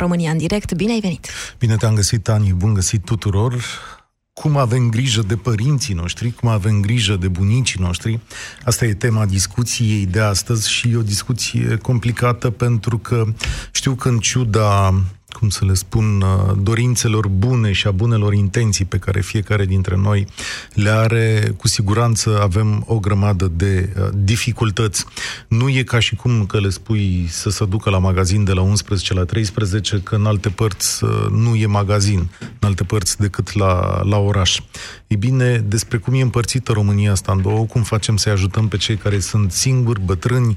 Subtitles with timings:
[0.00, 1.28] România în direct, bine ai venit!
[1.58, 3.54] Bine te-am găsit, Ani, bun găsit tuturor!
[4.32, 8.20] Cum avem grijă de părinții noștri, cum avem grijă de bunicii noștri.
[8.64, 13.24] Asta e tema discuției de astăzi și e o discuție complicată pentru că
[13.70, 14.94] știu că în ciuda
[15.38, 19.96] cum să le spun, uh, dorințelor bune și a bunelor intenții pe care fiecare dintre
[19.96, 20.26] noi
[20.72, 25.04] le are, cu siguranță avem o grămadă de uh, dificultăți.
[25.48, 28.60] Nu e ca și cum că le spui să se ducă la magazin de la
[28.60, 33.52] 11 la 13, că în alte părți uh, nu e magazin, în alte părți decât
[33.52, 34.60] la, la oraș.
[35.06, 38.76] E bine, despre cum e împărțită România asta în două, cum facem să-i ajutăm pe
[38.76, 40.56] cei care sunt singuri, bătrâni,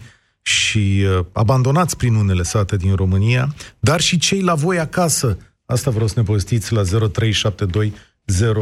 [0.49, 5.37] și uh, abandonați prin unele sate din România, dar și cei la voi acasă.
[5.65, 7.93] Asta vreau să ne povestiți la 0372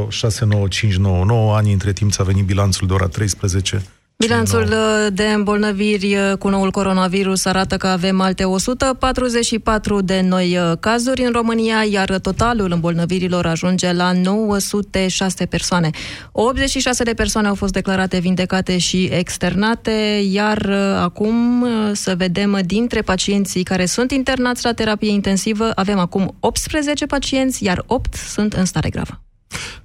[0.09, 1.55] 069599.
[1.55, 3.83] Ani între timp s-a venit bilanțul de ora 13
[4.23, 10.57] Bilanțul uh, de îmbolnăviri uh, cu noul coronavirus arată că avem alte 144 de noi
[10.57, 15.89] uh, cazuri în România, iar totalul îmbolnăvirilor ajunge la 906 persoane.
[16.31, 20.69] 86 de persoane au fost declarate vindecate și externate, iar
[21.01, 27.63] acum să vedem dintre pacienții care sunt internați la terapie intensivă, avem acum 18 pacienți,
[27.63, 29.26] iar 8 sunt în stare gravă.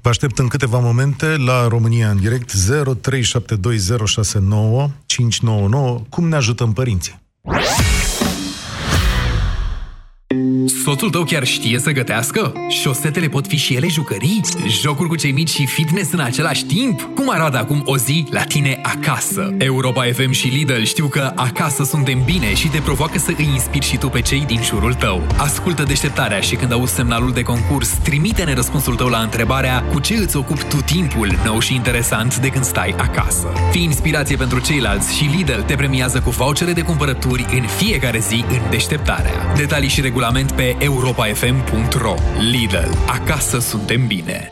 [0.01, 2.56] Vă aștept în câteva momente la România în direct 0372069599.
[6.09, 7.20] Cum ne ajutăm părinții?
[10.81, 12.53] Soțul tău chiar știe să gătească?
[12.69, 14.41] Șosetele pot fi și ele jucării?
[14.69, 17.09] Jocuri cu cei mici și fitness în același timp?
[17.14, 19.55] Cum arată acum o zi la tine acasă?
[19.59, 23.84] Europa FM și Lidl știu că acasă suntem bine și te provoacă să îi inspiri
[23.84, 25.27] și tu pe cei din jurul tău.
[25.37, 30.14] Ascultă deșteptarea și când auzi semnalul de concurs, trimite-ne răspunsul tău la întrebarea cu ce
[30.14, 33.53] îți ocupi tu timpul nou și interesant de când stai acasă.
[33.70, 38.45] Fii inspirație pentru ceilalți și Lidl te premiază cu vouchere de cumpărături în fiecare zi
[38.48, 39.53] în deșteptarea.
[39.57, 42.15] Detalii și regulament pe europafm.ro
[42.51, 42.91] Lidl.
[43.07, 44.52] Acasă suntem bine!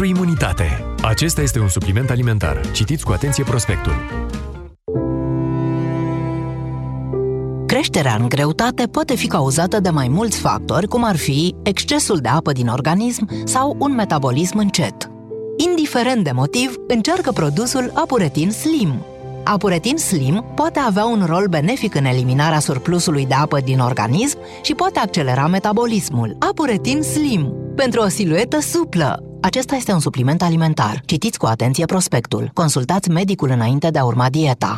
[0.01, 0.85] pentru imunitate.
[1.01, 2.71] Acesta este un supliment alimentar.
[2.71, 3.93] Citiți cu atenție prospectul.
[7.65, 12.27] Creșterea în greutate poate fi cauzată de mai mulți factori, cum ar fi excesul de
[12.27, 15.11] apă din organism sau un metabolism încet.
[15.57, 19.05] Indiferent de motiv, încearcă produsul Apuretin Slim.
[19.43, 24.73] Apuretin Slim poate avea un rol benefic în eliminarea surplusului de apă din organism și
[24.73, 26.35] poate accelera metabolismul.
[26.39, 31.01] Apuretin Slim, pentru o siluetă suplă, acesta este un supliment alimentar.
[31.05, 32.49] Citiți cu atenție prospectul.
[32.53, 34.77] Consultați medicul înainte de a urma dieta.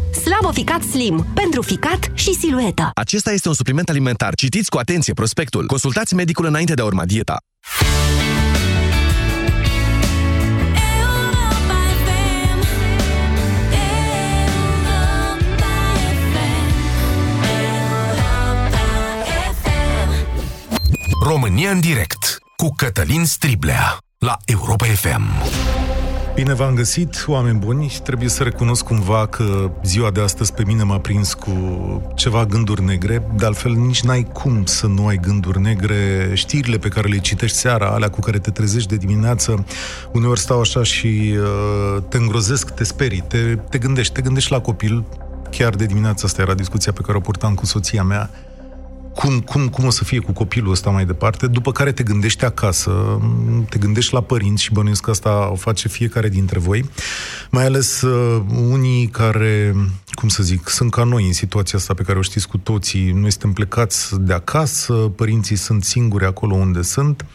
[0.21, 1.25] Slabo Ficat Slim.
[1.33, 2.89] Pentru ficat și silueta.
[2.93, 4.35] Acesta este un supliment alimentar.
[4.35, 5.65] Citiți cu atenție prospectul.
[5.67, 7.37] Consultați medicul înainte de a urma dieta.
[21.23, 25.90] România în direct cu Cătălin Striblea la Europa FM.
[26.35, 27.93] Bine v-am găsit, oameni buni.
[28.03, 31.51] Trebuie să recunosc cumva că ziua de astăzi pe mine m-a prins cu
[32.15, 33.23] ceva gânduri negre.
[33.35, 36.31] De altfel, nici n-ai cum să nu ai gânduri negre.
[36.33, 39.65] Știrile pe care le citești seara, alea cu care te trezești de dimineață,
[40.11, 44.13] uneori stau așa și uh, te îngrozesc, te sperii, te, te gândești.
[44.13, 45.03] Te gândești la copil.
[45.49, 48.29] Chiar de dimineața asta era discuția pe care o purtam cu soția mea
[49.15, 52.45] cum, cum, cum o să fie cu copilul ăsta mai departe, după care te gândești
[52.45, 53.19] acasă,
[53.69, 56.89] te gândești la părinți și bănuiesc că asta o face fiecare dintre voi,
[57.49, 59.75] mai ales uh, unii care,
[60.13, 63.11] cum să zic, sunt ca noi în situația asta pe care o știți cu toții,
[63.11, 67.25] noi suntem plecați de acasă, părinții sunt singuri acolo unde sunt,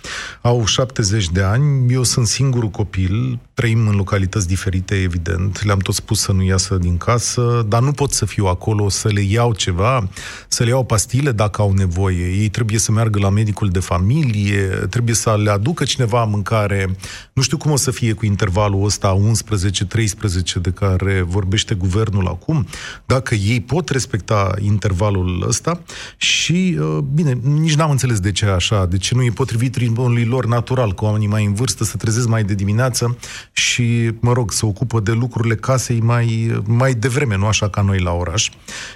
[0.40, 5.94] au 70 de ani, eu sunt singurul copil, trăim în localități diferite, evident, le-am tot
[5.94, 9.52] spus să nu iasă din casă, dar nu pot să fiu acolo, să le iau
[9.52, 10.08] ceva,
[10.48, 12.26] să le iau pastile dacă au nevoie.
[12.26, 16.96] Ei trebuie să meargă la medicul de familie, trebuie să le aducă cineva mâncare.
[17.32, 19.18] Nu știu cum o să fie cu intervalul ăsta
[20.56, 22.66] 11-13 de care vorbește guvernul acum,
[23.06, 25.82] dacă ei pot respecta intervalul ăsta
[26.16, 30.24] și, uh, bine, nici n-am înțeles de ce așa, de ce nu e potrivit ritmului
[30.24, 33.18] lor natural, cu oamenii mai în vârstă să trezesc mai de dimineață
[33.52, 38.00] și, mă rog, să ocupă de lucrurile casei mai, mai devreme, nu așa ca noi
[38.00, 38.50] la oraș.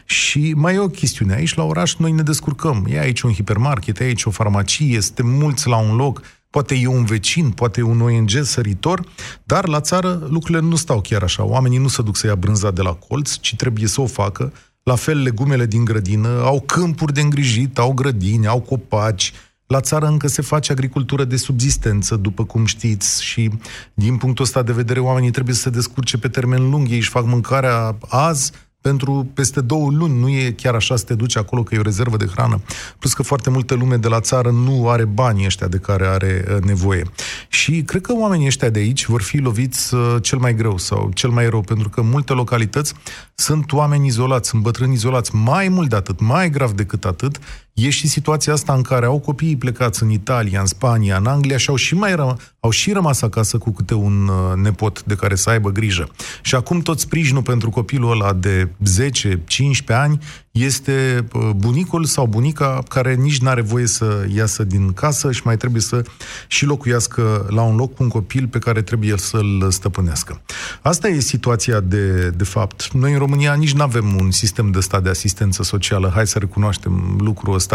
[0.05, 1.35] Și mai e o chestiune.
[1.35, 2.60] Aici, la oraș, noi ne descurcăm.
[2.89, 6.87] E aici un hipermarket, e aici o farmacie, suntem mulți la un loc, poate e
[6.87, 9.05] un vecin, poate e un ONG săritor,
[9.45, 11.45] dar la țară lucrurile nu stau chiar așa.
[11.45, 14.53] Oamenii nu se duc să ia brânza de la colț, ci trebuie să o facă.
[14.83, 19.33] La fel, legumele din grădină au câmpuri de îngrijit, au grădini, au copaci,
[19.71, 23.51] la țară încă se face agricultură de subzistență, după cum știți, și
[23.95, 26.91] din punctul ăsta de vedere oamenii trebuie să se descurce pe termen lung.
[26.91, 30.19] Ei își fac mâncarea azi, pentru peste două luni.
[30.19, 32.61] Nu e chiar așa să te duci acolo că e o rezervă de hrană.
[32.99, 36.45] Plus că foarte multă lume de la țară nu are banii ăștia de care are
[36.49, 37.03] uh, nevoie.
[37.49, 41.11] Și cred că oamenii ăștia de aici vor fi loviți uh, cel mai greu sau
[41.15, 42.95] cel mai rău, pentru că multe localități
[43.35, 45.35] sunt oameni izolați, sunt bătrâni izolați.
[45.35, 47.39] Mai mult de atât, mai grav decât atât,
[47.81, 51.57] E și situația asta în care au copiii plecați în Italia, în Spania, în Anglia
[51.57, 55.15] și au și, mai ră- au și rămas acasă cu câte un uh, nepot de
[55.15, 56.09] care să aibă grijă.
[56.43, 60.19] Și acum tot sprijinul pentru copilul ăla de 10-15 ani
[60.51, 65.41] este uh, bunicul sau bunica care nici nu are voie să iasă din casă și
[65.45, 66.03] mai trebuie să
[66.47, 70.41] și locuiască la un loc cu un copil pe care trebuie să-l stăpânească.
[70.83, 72.93] Asta e situația de, de fapt.
[72.93, 76.11] Noi în România nici nu avem un sistem de stat de asistență socială.
[76.15, 77.70] Hai să recunoaștem lucrul ăsta.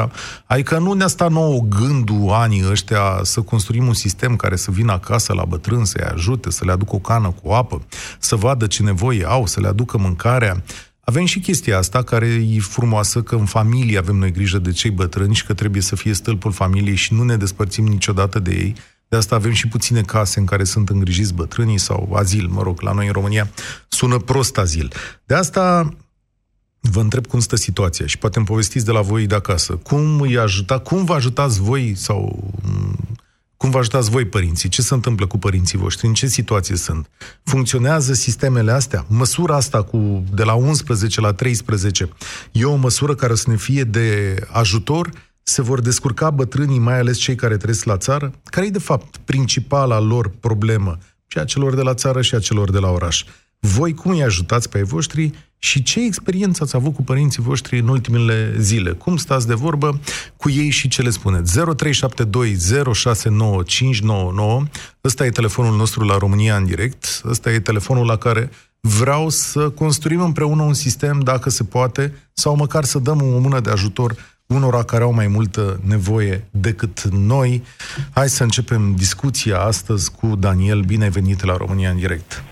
[0.45, 4.91] Adică nu ne-a stat nouă gândul anii ăștia să construim un sistem care să vină
[4.91, 7.81] acasă la bătrân, să-i ajute, să le aducă o cană cu apă,
[8.19, 10.63] să vadă ce nevoie au, să le aducă mâncarea,
[11.07, 14.91] avem și chestia asta care e frumoasă, că în familie avem noi grijă de cei
[14.91, 18.75] bătrâni și că trebuie să fie stâlpul familiei și nu ne despărțim niciodată de ei.
[19.07, 22.81] De asta avem și puține case în care sunt îngrijiți bătrânii sau azil, mă rog,
[22.81, 23.49] la noi în România
[23.87, 24.91] sună prost azil.
[25.25, 25.93] De asta
[26.91, 29.73] vă întreb cum stă situația și poate îmi povestiți de la voi de acasă.
[29.73, 32.49] Cum îi ajuta, cum vă ajutați voi sau
[33.57, 34.69] cum vă ajutați voi părinții?
[34.69, 36.07] Ce se întâmplă cu părinții voștri?
[36.07, 37.09] În ce situație sunt?
[37.43, 39.05] Funcționează sistemele astea?
[39.07, 42.09] Măsura asta cu de la 11 la 13
[42.51, 45.09] e o măsură care o să ne fie de ajutor?
[45.43, 48.33] Se vor descurca bătrânii, mai ales cei care trăiesc la țară?
[48.43, 50.97] Care e, de fapt, principala lor problemă?
[51.27, 53.23] Și a celor de la țară și a celor de la oraș.
[53.59, 57.79] Voi cum îi ajutați pe ai voștri și ce experiență ați avut cu părinții voștri
[57.79, 58.91] în ultimele zile?
[58.91, 59.99] Cum stați de vorbă
[60.37, 61.59] cu ei și ce le spuneți?
[61.59, 61.61] 0372069599
[65.03, 67.21] Ăsta e telefonul nostru la România în direct.
[67.25, 68.49] Ăsta e telefonul la care
[68.79, 73.59] vreau să construim împreună un sistem, dacă se poate, sau măcar să dăm o mână
[73.59, 74.15] de ajutor
[74.47, 77.63] unora care au mai multă nevoie decât noi.
[78.11, 80.81] Hai să începem discuția astăzi cu Daniel.
[80.81, 82.43] Bine ai venit la România în direct.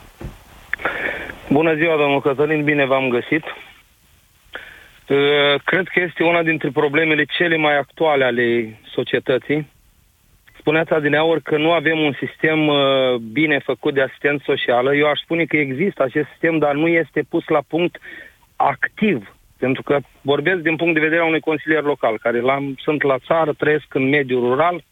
[1.53, 3.43] Bună ziua, domnul Cătălin, bine v-am găsit.
[3.43, 3.53] Uh,
[5.65, 9.71] cred că este una dintre problemele cele mai actuale ale societății.
[10.59, 14.95] Spuneați adineauri că nu avem un sistem uh, bine făcut de asistență socială.
[14.95, 17.97] Eu aș spune că există acest sistem, dar nu este pus la punct
[18.55, 19.35] activ.
[19.59, 23.17] Pentru că vorbesc din punct de vedere a unui consilier local, care la, sunt la
[23.17, 24.83] țară, trăiesc în mediul rural.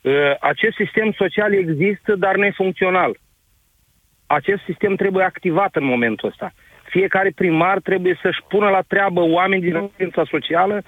[0.00, 3.16] Uh, acest sistem social există, dar nu e funcțional
[4.28, 6.52] acest sistem trebuie activat în momentul ăsta.
[6.84, 10.82] Fiecare primar trebuie să-și pună la treabă oameni din asistența socială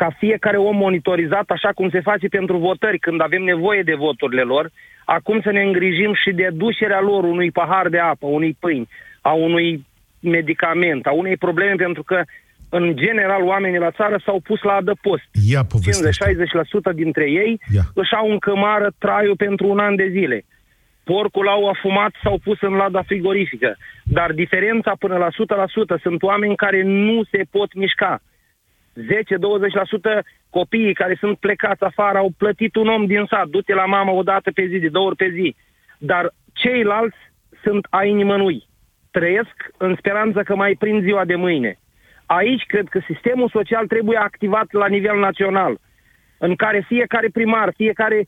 [0.00, 4.42] ca fiecare om monitorizat așa cum se face pentru votări, când avem nevoie de voturile
[4.42, 4.70] lor,
[5.04, 8.88] acum să ne îngrijim și de ducerea lor unui pahar de apă, unui pâini,
[9.20, 9.86] a unui
[10.20, 12.22] medicament, a unei probleme, pentru că
[12.68, 15.28] în general, oamenii la țară s-au pus la adăpost.
[16.92, 17.82] 50-60% dintre ei Ia.
[17.94, 20.44] își au în cămară traiul pentru un an de zile
[21.10, 23.76] porcul au afumat sau pus în lada frigorifică.
[24.02, 28.20] Dar diferența până la 100% sunt oameni care nu se pot mișca.
[28.98, 34.10] 10-20% copiii care sunt plecați afară au plătit un om din sat, du-te la mamă
[34.10, 35.56] o dată pe zi, de două ori pe zi.
[35.98, 37.16] Dar ceilalți
[37.62, 38.66] sunt ai nimănui.
[39.10, 41.78] Trăiesc în speranță că mai prind ziua de mâine.
[42.26, 45.78] Aici cred că sistemul social trebuie activat la nivel național,
[46.38, 48.26] în care fiecare primar, fiecare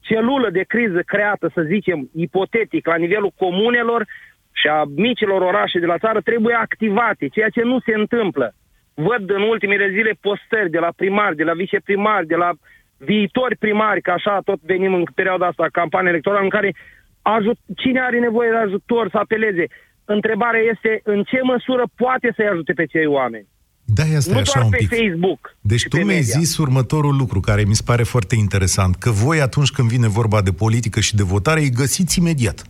[0.00, 4.06] celulă de criză creată, să zicem, ipotetic, la nivelul comunelor
[4.52, 8.54] și a micilor orașe de la țară trebuie activate, ceea ce nu se întâmplă.
[8.94, 12.50] Văd în ultimele zile postări de la primari, de la viceprimari, de la
[12.96, 16.74] viitori primari, că așa tot venim în perioada asta, campanie electorală, în care
[17.22, 19.66] ajut, cine are nevoie de ajutor să apeleze.
[20.04, 23.46] Întrebarea este în ce măsură poate să-i ajute pe cei oameni.
[23.94, 24.88] Da, asta nu e așa doar un pe pic.
[24.88, 25.56] Facebook.
[25.60, 26.38] Deci și tu pe mi-ai media.
[26.38, 30.40] zis următorul lucru, care mi se pare foarte interesant, că voi atunci când vine vorba
[30.42, 32.64] de politică și de votare, îi găsiți imediat.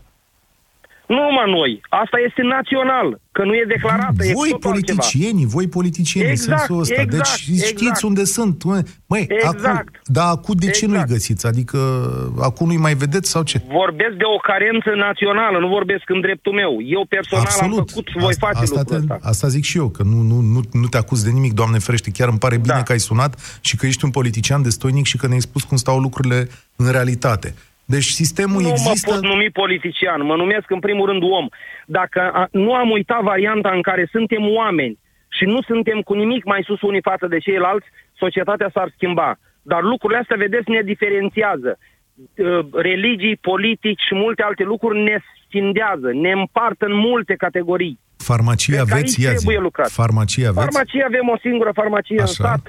[1.14, 1.73] Nu numai noi.
[2.02, 3.09] Asta este național.
[3.37, 4.21] Că nu e declarată.
[4.25, 4.71] e voi cu totul altceva.
[4.71, 7.00] politicienii, voi politicieni în Exact, sensul ăsta.
[7.00, 8.02] exact, deci știți exact.
[8.02, 8.57] unde sunt.
[8.64, 8.76] Mă,
[9.07, 9.64] Măi, Exact.
[9.64, 10.93] acum, dar acum de ce Exact.
[10.93, 11.47] nu-i găsiți?
[11.47, 11.79] Adică
[12.49, 13.62] acum nu-i mai vedeți sau ce?
[13.83, 16.73] Vorbesc de o carență națională, nu vorbesc în dreptul meu.
[16.97, 19.19] Eu personal am făcut și voi face asta, lucrul ăsta.
[19.23, 22.11] asta zic și eu, că nu, nu, nu, nu te acuz de nimic, Doamne ferește,
[22.11, 22.83] chiar îmi pare bine Da.
[22.83, 25.99] că ai sunat și că ești un politician destoinic și că ne-ai spus cum stau
[25.99, 27.55] lucrurile în realitate.
[27.94, 29.11] Deci sistemul Nu există...
[29.11, 31.47] mă pot numi politician, mă numesc în primul rând om.
[31.87, 34.99] Dacă a, nu am uitat varianta în care suntem oameni
[35.37, 37.87] și nu suntem cu nimic mai sus unii față de ceilalți,
[38.23, 39.30] societatea s-ar schimba.
[39.62, 41.78] Dar lucrurile astea, vedeți, ne diferențiază.
[41.78, 45.16] Uh, Religii, politici și multe alte lucruri ne
[45.47, 47.99] sfindează, ne împart în multe categorii.
[48.16, 49.37] Farmacie Cred că aveți, aici ia zi.
[49.37, 49.90] trebuie lucrat.
[50.02, 50.64] Farmacie aveți?
[50.64, 52.32] Farmacie avem o singură farmacie în Așa.
[52.32, 52.62] stat.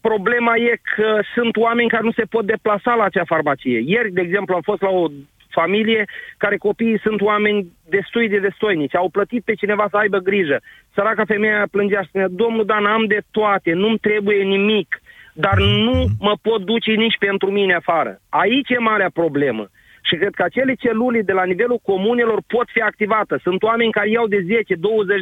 [0.00, 3.82] Problema e că sunt oameni care nu se pot deplasa la acea farmacie.
[3.86, 5.06] Ieri, de exemplu, am fost la o
[5.50, 6.04] familie
[6.36, 8.96] care copiii sunt oameni destui de destoinici.
[8.96, 10.60] Au plătit pe cineva să aibă grijă.
[10.94, 15.00] Săraca femeia plângea și spunea, domnul Dan, am de toate, nu-mi trebuie nimic,
[15.32, 18.20] dar nu mă pot duce nici pentru mine afară.
[18.28, 19.68] Aici e marea problemă.
[20.02, 23.38] Și cred că acele celule de la nivelul comunelor pot fi activate.
[23.42, 24.46] Sunt oameni care iau de 10-20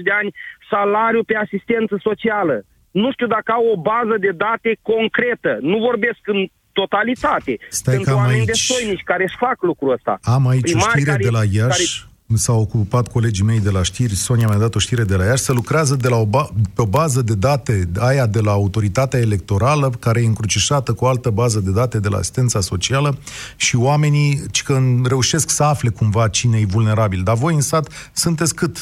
[0.03, 0.35] de ani
[0.71, 2.63] salariu pe asistență socială.
[3.03, 5.53] Nu știu dacă au o bază de date concretă.
[5.71, 6.41] Nu vorbesc în
[6.81, 7.53] totalitate.
[7.81, 10.13] Stai Sunt că am oameni aici- destoinici care își fac lucrul ăsta.
[10.37, 13.71] Am aici o Primari știre care- de la Iași, care- s-au ocupat colegii mei de
[13.71, 16.27] la știri, Sonia mi-a dat o știre de la Iași, să lucrează de la o
[16.27, 21.05] ba- pe o bază de date, aia de la autoritatea electorală, care e încrucișată cu
[21.05, 23.19] o altă bază de date de la asistența socială
[23.57, 24.79] și oamenii ci că
[25.09, 27.21] reușesc să afle cumva cine e vulnerabil.
[27.23, 28.77] Dar voi în sat sunteți cât?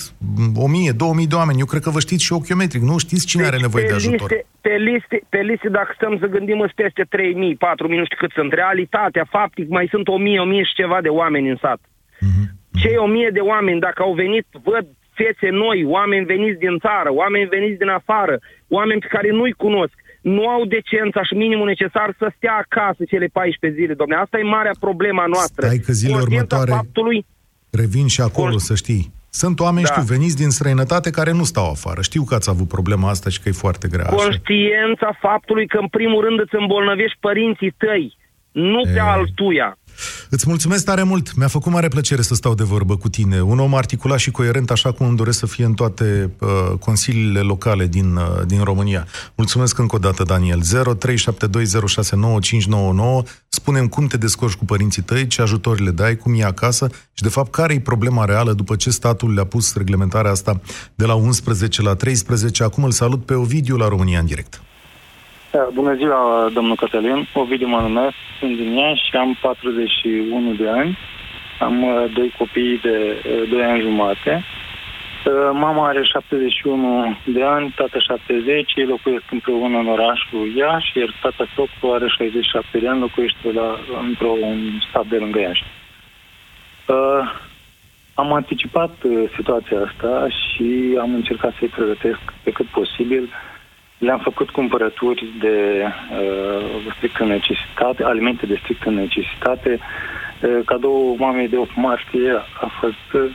[0.54, 1.58] 1000, 2000 de oameni.
[1.58, 3.96] Eu cred că vă știți și ochiometric, nu știți cine are Deci nevoie pe de
[3.96, 4.30] ajutor.
[4.30, 8.16] Liste, pe, liste, pe liste, dacă stăm să gândim, sunt peste 3.000, 4.000, nu știu
[8.18, 8.52] cât sunt.
[8.52, 11.80] Realitatea, faptic, mai sunt 1.000, 1.000 și ceva de oameni în sat.
[12.20, 12.62] Mhm.
[12.82, 12.96] Cei
[13.28, 14.86] 1.000 de oameni, dacă au venit, văd
[15.20, 18.34] fețe noi, oameni veniți din țară, oameni veniți din afară,
[18.68, 23.26] oameni pe care nu-i cunosc, nu au decența și minimul necesar să stea acasă cele
[23.32, 24.14] 14 zile, domne.
[24.16, 25.66] Asta e marea problema noastră.
[25.66, 27.26] Stai că zilele Conștiința următoare- faptului,
[27.80, 29.12] Revin și acolo, să știi.
[29.30, 29.92] Sunt oameni, Da.
[29.92, 32.00] știu, veniți din străinătate care nu stau afară.
[32.02, 34.04] Știu că ați avut problema asta și că e foarte grea.
[34.06, 34.14] Așa.
[34.16, 38.16] conștiința faptului că în primul rând îți îmbolnăvești părinții tăi,
[38.52, 39.00] nu pe E.
[39.00, 39.78] altuia.
[40.30, 41.34] Îți mulțumesc tare mult.
[41.36, 43.40] Mi-a făcut mare plăcere să stau de vorbă cu tine.
[43.40, 46.48] Un om articulat și coerent, așa cum îmi doresc să fie în toate uh,
[46.78, 49.06] consiliile locale din, uh, din România.
[49.34, 50.60] Mulțumesc încă o dată, Daniel.
[50.62, 50.66] 0372069599.
[53.48, 57.22] Spunem cum te descurci cu părinții tăi, ce ajutor le dai, cum e acasă și,
[57.22, 60.60] de fapt, care e problema reală după ce statul le-a pus reglementarea asta
[60.94, 62.62] de la 11 la 13.
[62.62, 64.62] Acum îl salut pe Ovidiu la România în direct.
[65.54, 67.28] Da, Bună ziua, domnul Cătălin.
[67.32, 70.98] Ovidiu mă numesc, sunt din Iași și am 41 de ani.
[71.58, 74.44] Am uh, doi copii de uh, 2 ani jumate.
[75.24, 81.14] Uh, Mama are 71 de ani, tata 70, ei locuiesc împreună în orașul Iași, iar
[81.22, 85.64] tata socru are 67 de ani, locuiește la, într-un stat de lângă Iași.
[86.86, 87.22] Uh,
[88.14, 93.28] am anticipat uh, situația asta și am încercat să-i pregătesc pe cât posibil
[93.98, 99.78] le-am făcut cumpărături de uh, strictă necesitate, alimente de strictă necesitate.
[99.78, 103.08] Uh, cadou mamei de 8 martie a fost...
[103.12, 103.30] Uh,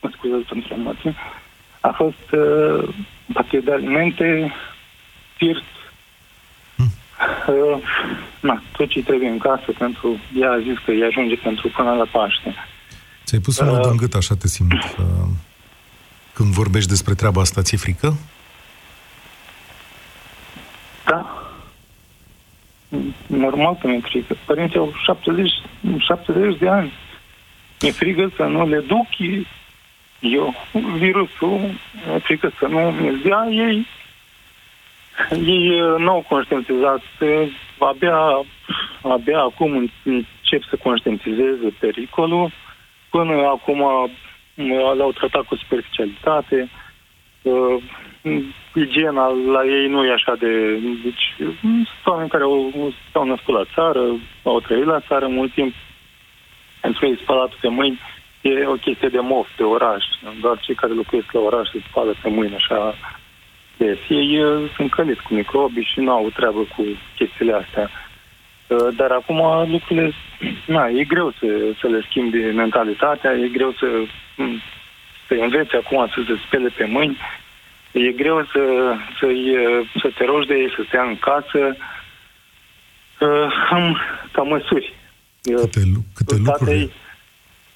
[0.00, 1.16] mă scuzați pentru emoții.
[1.80, 2.82] A fost uh,
[3.26, 4.52] un pachet de alimente,
[5.36, 5.64] pirt,
[7.48, 7.82] uh,
[8.40, 10.20] na, tot ce trebuie în casă pentru...
[10.34, 12.54] Ea a zis că îi ajunge pentru până la Paște.
[13.24, 13.74] Ți-ai pus un Uh.
[13.74, 14.72] nod în gât, așa te simt.
[14.72, 15.28] Uh,
[16.32, 18.16] când vorbești despre treaba asta, ți-e frică?
[21.10, 21.42] Da.
[23.26, 24.36] Normal că mi-e frică.
[24.46, 25.50] Părinții au 70,
[25.98, 26.92] 70 de ani.
[27.80, 29.06] Mi-e frică să nu le duc
[30.20, 30.54] eu
[30.96, 31.60] virusul,
[32.06, 33.86] mi-e frică să nu mi-l dea ei.
[35.30, 37.02] Ei uh, nu au conștientizat.
[37.20, 37.48] uh,
[37.78, 38.44] Abia,
[39.02, 42.50] abia acum încep să conștientizeze pericolul.
[43.10, 44.10] Până acum uh,
[44.96, 46.70] l-au tratat cu superficialitate.
[48.22, 50.78] Uh, igiena la ei nu e așa de...
[51.04, 54.00] Deci, sunt oameni care au, s-au născut la țară,
[54.42, 55.74] au trăit la țară mult timp.
[56.80, 58.00] Pentru ei spălatul pe mâini
[58.40, 60.04] e o chestie de mof, de oraș.
[60.40, 62.94] Doar cei care locuiesc la oraș se spală pe mâini așa
[63.76, 63.98] des.
[64.08, 66.82] Ei uh, sunt căliți cu microbi și nu au treabă cu
[67.16, 67.90] chestiile astea.
[68.66, 70.12] Uh, Dar acum lucrurile,
[70.66, 71.46] na, e greu să,
[71.80, 73.86] să le schimbi mentalitatea, e greu să,
[75.26, 77.18] să înveți acum să se spele pe mâini.
[77.92, 78.62] E greu să,
[79.18, 79.26] să,
[80.00, 81.76] să te rogi de ei, să stea în casă.
[83.70, 83.96] Am
[84.32, 84.94] ca măsuri.
[85.42, 85.80] Câte,
[86.14, 86.90] câte lucruri,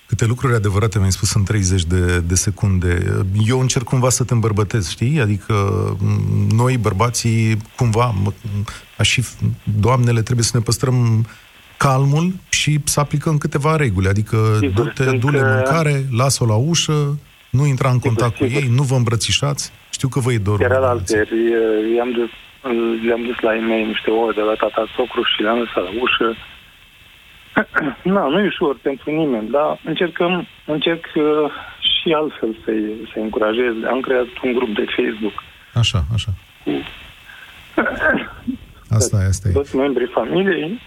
[0.07, 3.23] câte lucruri adevărate mi-ai spus în 30 de, de secunde.
[3.47, 5.21] Eu încerc cumva să te îmbărbătez, știi?
[5.21, 5.55] Adică
[6.55, 8.15] noi, bărbații, cumva,
[8.99, 9.25] aș și
[9.81, 11.27] doamnele, trebuie să ne păstrăm
[11.77, 14.09] calmul și să aplicăm câteva reguli.
[14.09, 17.19] Adică du-te, du-le mâncare, lasă-o la ușă,
[17.51, 19.73] nu intra în contact sigur, cu ei, nu vă îmbrățișați.
[19.97, 20.59] Știu că vă e dor.
[20.59, 21.03] Chiar la
[21.97, 22.31] i-am dus,
[23.07, 26.29] le-am dus la ei niște ouă de la tata socru și le-am lăsat la ușă.
[28.15, 31.25] Na, nu e ușor pentru nimeni, dar încercăm, încerc uh,
[31.91, 33.75] și altfel să-i, să încurajez.
[33.93, 35.37] Am creat un grup de Facebook.
[35.75, 36.31] Așa, așa.
[38.99, 39.53] Asta e, asta e.
[39.53, 40.81] Toți membrii familiei.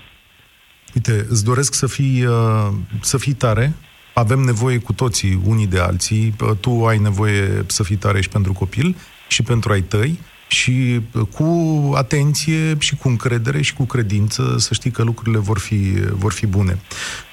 [0.95, 2.67] Uite, îți doresc să fii, uh,
[3.01, 3.73] să fii tare,
[4.17, 8.53] avem nevoie cu toții unii de alții, tu ai nevoie să fii tare și pentru
[8.53, 8.95] copil
[9.27, 11.01] și pentru ai tăi, și
[11.35, 11.45] cu
[11.95, 16.45] atenție și cu încredere și cu credință să știi că lucrurile vor fi, vor fi
[16.45, 16.79] bune.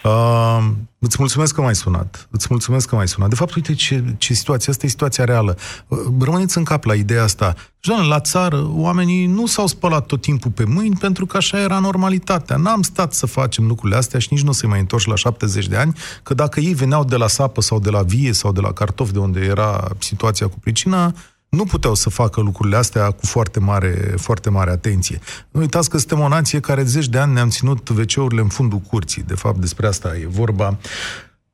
[0.05, 0.67] Uh,
[0.99, 2.29] îți mulțumesc că m-ai sunat.
[2.31, 3.29] Îți mulțumesc că m-ai sunat.
[3.29, 4.73] De fapt, uite ce, ce situație.
[4.73, 5.57] Asta e situația reală.
[5.89, 7.55] Uh, rămâneți în cap la ideea asta.
[7.81, 11.79] Jean, la țară, oamenii nu s-au spălat tot timpul pe mâini pentru că așa era
[11.79, 12.57] normalitatea.
[12.57, 15.67] N-am stat să facem lucrurile astea și nici nu o să-i mai întorci la 70
[15.67, 15.93] de ani,
[16.23, 19.13] că dacă ei veneau de la sapă sau de la vie sau de la cartofi
[19.13, 21.15] de unde era situația cu pricina,
[21.55, 23.93] nu puteau să facă lucrurile astea cu foarte mare,
[24.27, 25.19] foarte mare atenție.
[25.53, 28.83] Nu uitați că suntem o nație care zeci de ani ne-am ținut wc în fundul
[28.91, 29.23] curții.
[29.23, 30.69] De fapt, despre asta e vorba.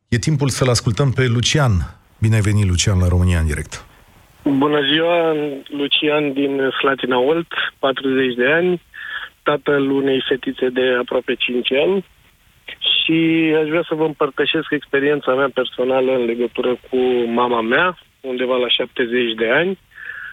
[0.09, 1.73] E timpul să-l ascultăm pe Lucian.
[2.21, 3.85] Bine ai venit, Lucian, la România în direct.
[4.43, 5.35] Bună ziua,
[5.81, 8.83] Lucian din Slatina Olt, 40 de ani,
[9.43, 12.05] tatăl unei fetițe de aproape 5 ani
[12.93, 13.19] și
[13.61, 16.97] aș vrea să vă împărtășesc experiența mea personală în legătură cu
[17.41, 19.79] mama mea, undeva la 70 de ani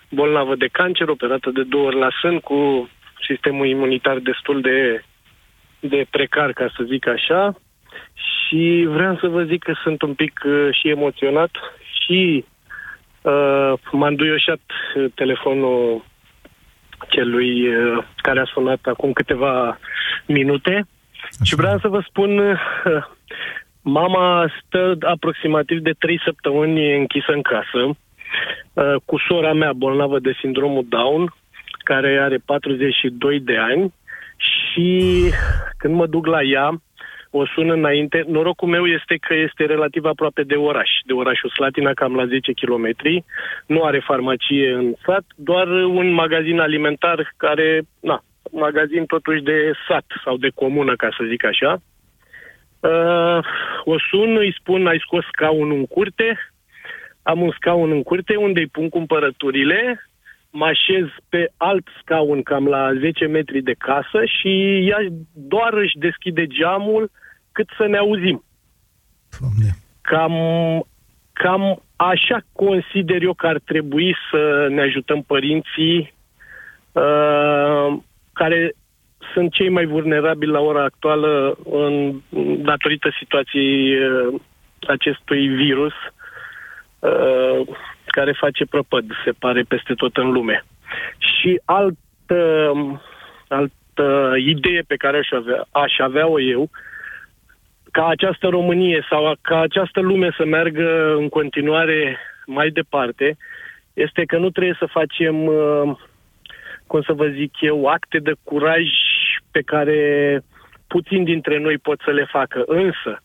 [0.10, 2.90] bolnavă de cancer, operată de două ori la sân, cu
[3.28, 5.04] sistemul imunitar destul de,
[5.80, 7.56] de precar, ca să zic așa.
[8.14, 11.50] Și vreau să vă zic că sunt un pic uh, și emoționat
[12.02, 12.46] și
[13.22, 14.62] uh, m-a înduioșat
[14.96, 16.06] uh, telefonul
[17.10, 19.80] celui uh, care a sunat acum câteva
[20.26, 20.88] minute.
[21.22, 21.44] Așa.
[21.44, 22.56] Și vreau să vă spun, uh,
[23.82, 27.96] mama stă aproximativ de trei săptămâni închisă în casă Uh,
[29.06, 31.34] cu sora mea bolnavă de sindromul Down,
[31.84, 33.94] care are 42 de ani
[34.38, 35.24] și
[35.78, 36.82] când mă duc la ea,
[37.32, 38.24] o sun înainte.
[38.28, 42.52] Norocul meu este că este relativ aproape de oraș, de orașul Slatina, cam la 10
[42.52, 42.88] km.
[43.66, 50.06] Nu are farmacie în sat, doar un magazin alimentar care, na, magazin totuși de sat
[50.24, 51.82] sau de comună, ca să zic așa.
[52.80, 53.40] Uh,
[53.84, 56.38] o sun, îi spun, ai scos scaunul în curte,
[57.32, 60.10] am un scaun în curte unde îi pun cumpărăturile,
[60.50, 64.52] mă așez pe alt scaun cam la 10 metri de casă și
[64.90, 64.98] ea
[65.34, 67.12] doar își deschide geamul
[67.52, 68.44] cât să ne auzim.
[69.40, 69.70] Doamne.
[70.02, 70.34] Cam,
[71.34, 76.14] cam așa consider eu că ar trebui să ne ajutăm părinții
[76.92, 77.98] uh,
[78.34, 78.74] care
[79.34, 82.22] sunt cei mai vulnerabili la ora actuală în,
[82.64, 84.42] datorită situației uh,
[84.88, 86.17] acestui virus Uh,
[88.06, 90.64] care face prăpăd, se pare, peste tot în lume.
[91.18, 92.72] Și altă,
[93.48, 96.70] altă idee pe care aș avea, aș avea-o eu,
[97.92, 103.38] ca această Românie sau ca această lume să meargă în continuare mai departe,
[103.94, 105.98] este că nu trebuie să facem, uh,
[106.88, 108.88] cum să vă zic eu, acte de curaj
[109.52, 110.00] pe care
[110.88, 112.64] puțin dintre noi pot să le facă.
[112.66, 113.22] Însă,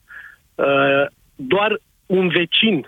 [0.55, 2.87] uh, doar un vecin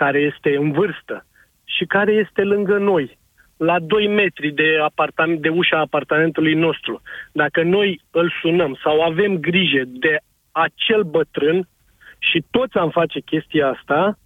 [0.00, 1.26] care este în vârstă
[1.64, 3.18] și care este lângă noi,
[3.56, 7.02] la 2 metri de, apartament, de ușa apartamentului nostru,
[7.32, 10.18] dacă noi îl sunăm sau avem grijă de
[10.50, 11.68] acel bătrân
[12.18, 14.18] și toți am face chestia asta,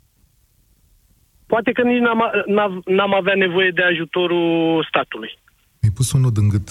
[1.47, 5.39] poate că nici n-am, n-am, n-am avea nevoie de ajutorul statului.
[5.81, 6.69] Mi-ai pus unul din gât,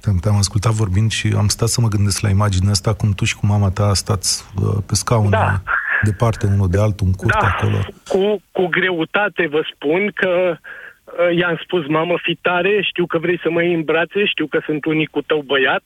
[0.00, 3.24] te-am, te-am ascultat vorbind și am stat să mă gândesc la imaginea asta, cum tu
[3.24, 5.62] și cu mama ta stați uh, pe scaun da
[6.04, 7.78] departe unul de altul, în curte da, acolo.
[8.08, 13.38] Cu, cu greutate vă spun că uh, i-am spus, mamă, fi tare, știu că vrei
[13.42, 15.84] să mă iei în brațe, știu că sunt unicul tău băiat,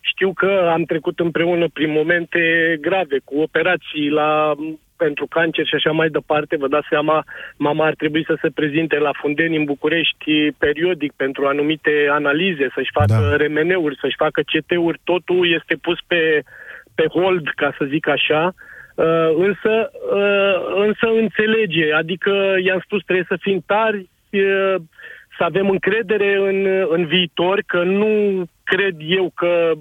[0.00, 2.40] știu că am trecut împreună prin momente
[2.80, 4.54] grave, cu operații la
[4.96, 7.24] pentru cancer și așa mai departe, vă dați seama,
[7.56, 12.90] mama ar trebui să se prezinte la Fundeni în București periodic pentru anumite analize, să-și
[12.92, 13.36] facă da.
[13.36, 16.42] remeneuri, să-și facă CT-uri, totul este pus pe,
[16.94, 18.75] pe hold, ca să zic așa, Uh,
[19.36, 24.74] însă, uh, însă înțelege, adică i-am spus trebuie să fim tari, uh,
[25.36, 29.72] să avem încredere în, în viitor, că nu cred eu că,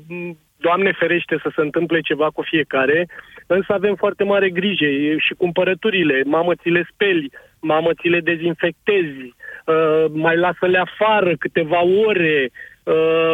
[0.57, 3.07] Doamne ferește să se întâmple ceva cu fiecare,
[3.47, 4.85] însă avem foarte mare grijă
[5.17, 9.21] și cumpărăturile, mamă ți le speli, mamă ți le dezinfectezi,
[9.65, 12.49] uh, mai lasă-le afară câteva ore,
[12.83, 13.33] uh,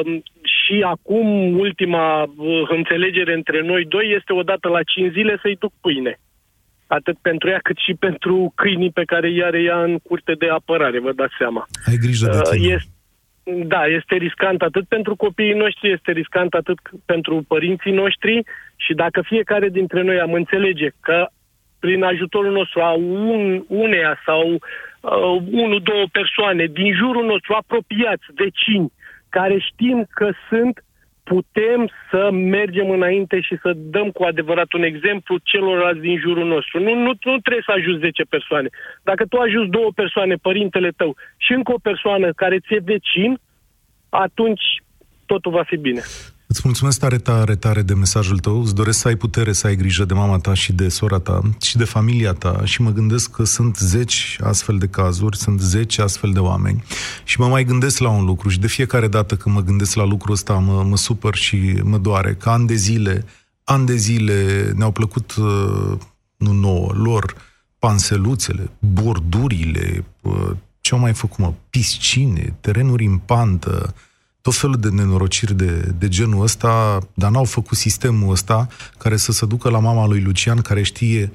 [0.72, 5.72] și acum ultima uh, înțelegere între noi doi este odată la 5 zile să-i duc
[5.82, 6.20] pâine
[6.88, 10.50] atât pentru ea cât și pentru câinii pe care ea are ea în curte de
[10.50, 11.68] apărare, vă dați seama.
[11.90, 12.74] Ai grijă de tine.
[12.74, 12.92] Uh, este,
[13.74, 18.44] da, este riscant atât pentru copiii noștri, este riscant atât pentru părinții noștri
[18.76, 21.28] și dacă fiecare dintre noi am înțelege că
[21.80, 28.26] prin ajutorul nostru a un, uneia sau uh, unu, două persoane din jurul nostru apropiați,
[28.36, 28.92] vecini,
[29.38, 30.84] care știm că sunt
[31.24, 36.80] putem să mergem înainte și să dăm cu adevărat un exemplu celorlalți din jurul nostru.
[36.80, 38.70] Nu, nu, nu trebuie să ajuți 10 persoane.
[39.04, 43.40] Dacă tu ajuți două persoane, părintele tău și încă o persoană care ți-e vecin,
[44.10, 44.64] atunci
[45.26, 46.02] totul va fi bine.
[46.52, 48.62] Îți mulțumesc tare, tare, tare de mesajul tău.
[48.62, 51.42] Îți doresc să ai putere să ai grijă de mama ta și de sora ta
[51.62, 55.98] și de familia ta și mă gândesc că sunt zeci astfel de cazuri, sunt zeci
[55.98, 56.84] astfel de oameni
[57.24, 60.06] și mă mai gândesc la un lucru și de fiecare dată când mă gândesc la
[60.06, 62.34] lucrul ăsta mă, mă supăr și mă doare.
[62.34, 63.26] Că ani de zile,
[63.64, 65.98] ani de zile ne-au plăcut, uh,
[66.38, 67.36] nu nouă, lor,
[67.80, 73.94] panseluțele, bordurile, uh, ce au mai făcut, mă, piscine, terenuri în pantă,
[74.42, 79.32] tot felul de nenorociri de, de genul ăsta, dar n-au făcut sistemul ăsta care să
[79.32, 81.32] se ducă la mama lui Lucian, care știe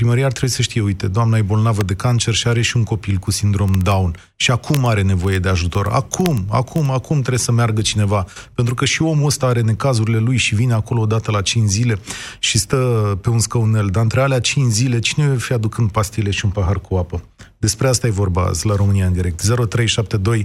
[0.00, 2.84] Primăria ar trebui să știe, uite, doamna e bolnavă de cancer și are și un
[2.84, 5.86] copil cu sindrom Down și acum are nevoie de ajutor.
[5.86, 8.26] Acum, acum, acum trebuie să meargă cineva.
[8.54, 11.98] Pentru că și omul ăsta are necazurile lui și vine acolo odată la 5 zile
[12.38, 12.76] și stă
[13.22, 13.86] pe un scăunel.
[13.86, 17.22] Dar între alea 5 zile, cine va fi aducând pastile și un pahar cu apă?
[17.66, 19.40] Despre asta e vorba azi la România în direct.
[19.40, 20.44] 0372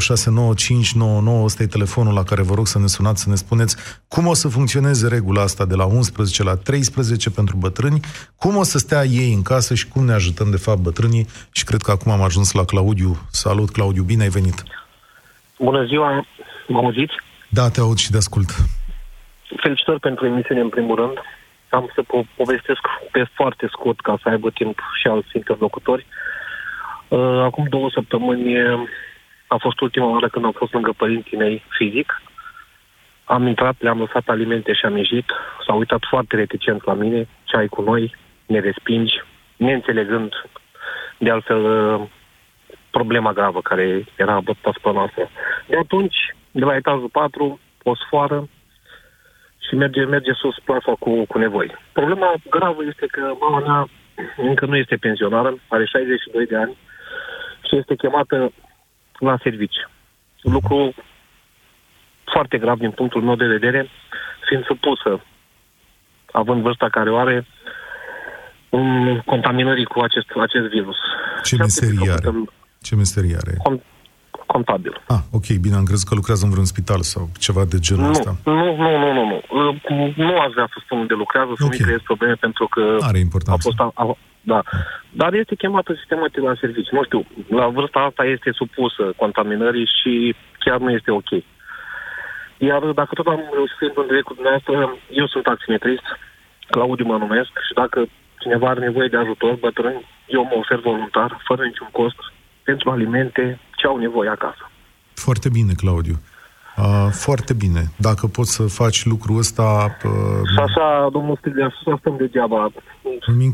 [0.00, 3.76] 069599 ăsta e telefonul la care vă rog să ne sunați să ne spuneți
[4.08, 8.00] cum o să funcționeze regula asta de la 11 la 13 pentru bătrâni,
[8.36, 11.64] cum o să stea ei în casă și cum ne ajutăm de fapt bătrânii și
[11.64, 13.16] cred că acum am ajuns la Claudiu.
[13.30, 14.62] Salut Claudiu, bine ai venit!
[15.58, 16.26] Bună ziua,
[16.68, 17.14] mă auziți?
[17.48, 18.50] Da, te aud și te ascult.
[19.56, 21.16] Felicitări pentru emisiune în primul rând.
[21.68, 22.80] Am să po- povestesc
[23.12, 26.06] pe foarte scurt ca să aibă timp și alți interlocutori.
[26.08, 26.27] Uh, Uh,
[27.42, 28.56] acum două săptămâni
[29.48, 32.22] a fost ultima oară când am fost lângă părinții mei fizic.
[33.24, 35.24] Am intrat, le-am lăsat alimente și am ieșit.
[35.66, 38.14] S-au uitat foarte reticent la mine, ce ai cu noi,
[38.46, 39.22] ne respingi,
[39.56, 40.32] neînțelegând
[41.18, 42.08] de altfel uh,
[42.90, 45.30] problema gravă care era abătată asupra noastră.
[45.66, 46.16] De atunci,
[46.50, 48.48] de la etajul 4, o sfoară
[49.68, 51.74] și merge, merge sus plasa cu, cu nevoi.
[51.92, 53.88] Problema gravă este că mama mea
[54.36, 56.76] încă nu este pensionară, are 62 de ani,
[57.68, 58.52] și este chemată
[59.18, 59.86] la servici.
[60.40, 60.94] Lucru
[62.24, 63.88] foarte grav din punctul meu de vedere,
[64.48, 65.24] fiind supusă,
[66.32, 67.46] având vârsta care o are,
[68.70, 70.96] în contaminării cu acest, acest virus.
[71.44, 72.30] Ce meserie are?
[72.82, 73.56] Ce meserie are?
[74.54, 74.94] contabil.
[75.14, 78.10] Ah, ok, bine, am crezut că lucrează în vreun spital sau ceva de genul nu,
[78.10, 78.36] ăsta.
[78.44, 80.12] Nu, nu, nu, nu, nu.
[80.26, 81.78] Nu aș vrea să spun unde lucrează, să okay.
[81.78, 83.60] nu creez probleme, pentru că Are importanță.
[83.60, 84.04] a fost, a,
[84.52, 84.60] da.
[85.20, 86.94] Dar este chemată sistematic la serviciu.
[86.98, 87.20] Nu știu,
[87.60, 90.12] la vârsta asta este supusă contaminării și
[90.64, 91.30] chiar nu este ok.
[92.68, 94.74] Iar dacă tot am reușit să intru în direct cu dumneavoastră,
[95.20, 96.06] eu sunt taximetrist,
[96.70, 97.98] Claudiu mă numesc și dacă
[98.38, 102.18] cineva are nevoie de ajutor, bătrân, eu mă ofer voluntar, fără niciun cost,
[102.62, 104.70] pentru alimente, ce au nevoie acasă.
[105.14, 106.16] Foarte bine, Claudiu.
[106.78, 107.82] Uh, foarte bine.
[107.96, 109.96] Dacă poți să faci lucrul ăsta...
[110.04, 112.70] Uh, și așa, domnul Stilea, să stăm degeaba.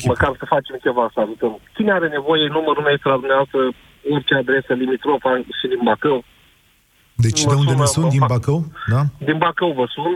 [0.07, 1.61] Măcar să facem ceva, să ajutăm.
[1.77, 3.61] Cine are nevoie, numărul meu este la dumneavoastră,
[4.15, 6.25] orice adresă, Limitrofa și din Bacău.
[7.15, 8.09] Deci mă de unde ne sun?
[8.09, 8.65] Din Bacău?
[8.93, 9.03] Da?
[9.29, 10.13] Din Bacău vă sun,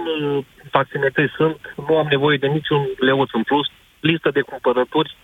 [0.70, 3.66] taximetrii sunt, nu am nevoie de niciun leuț în plus,
[4.00, 5.16] listă de cumpărături,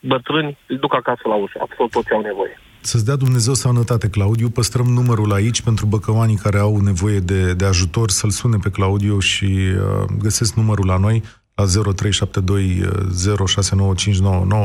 [0.00, 2.56] bătrâni, îi duc acasă la ușă, absolut tot ce au nevoie.
[2.86, 4.48] Să-ți dea Dumnezeu sănătate, Claudiu.
[4.48, 9.18] Păstrăm numărul aici pentru băcăoanii care au nevoie de, de ajutor să-l sune pe Claudiu
[9.18, 11.22] și uh, găsesc numărul la noi
[11.54, 12.88] la 0372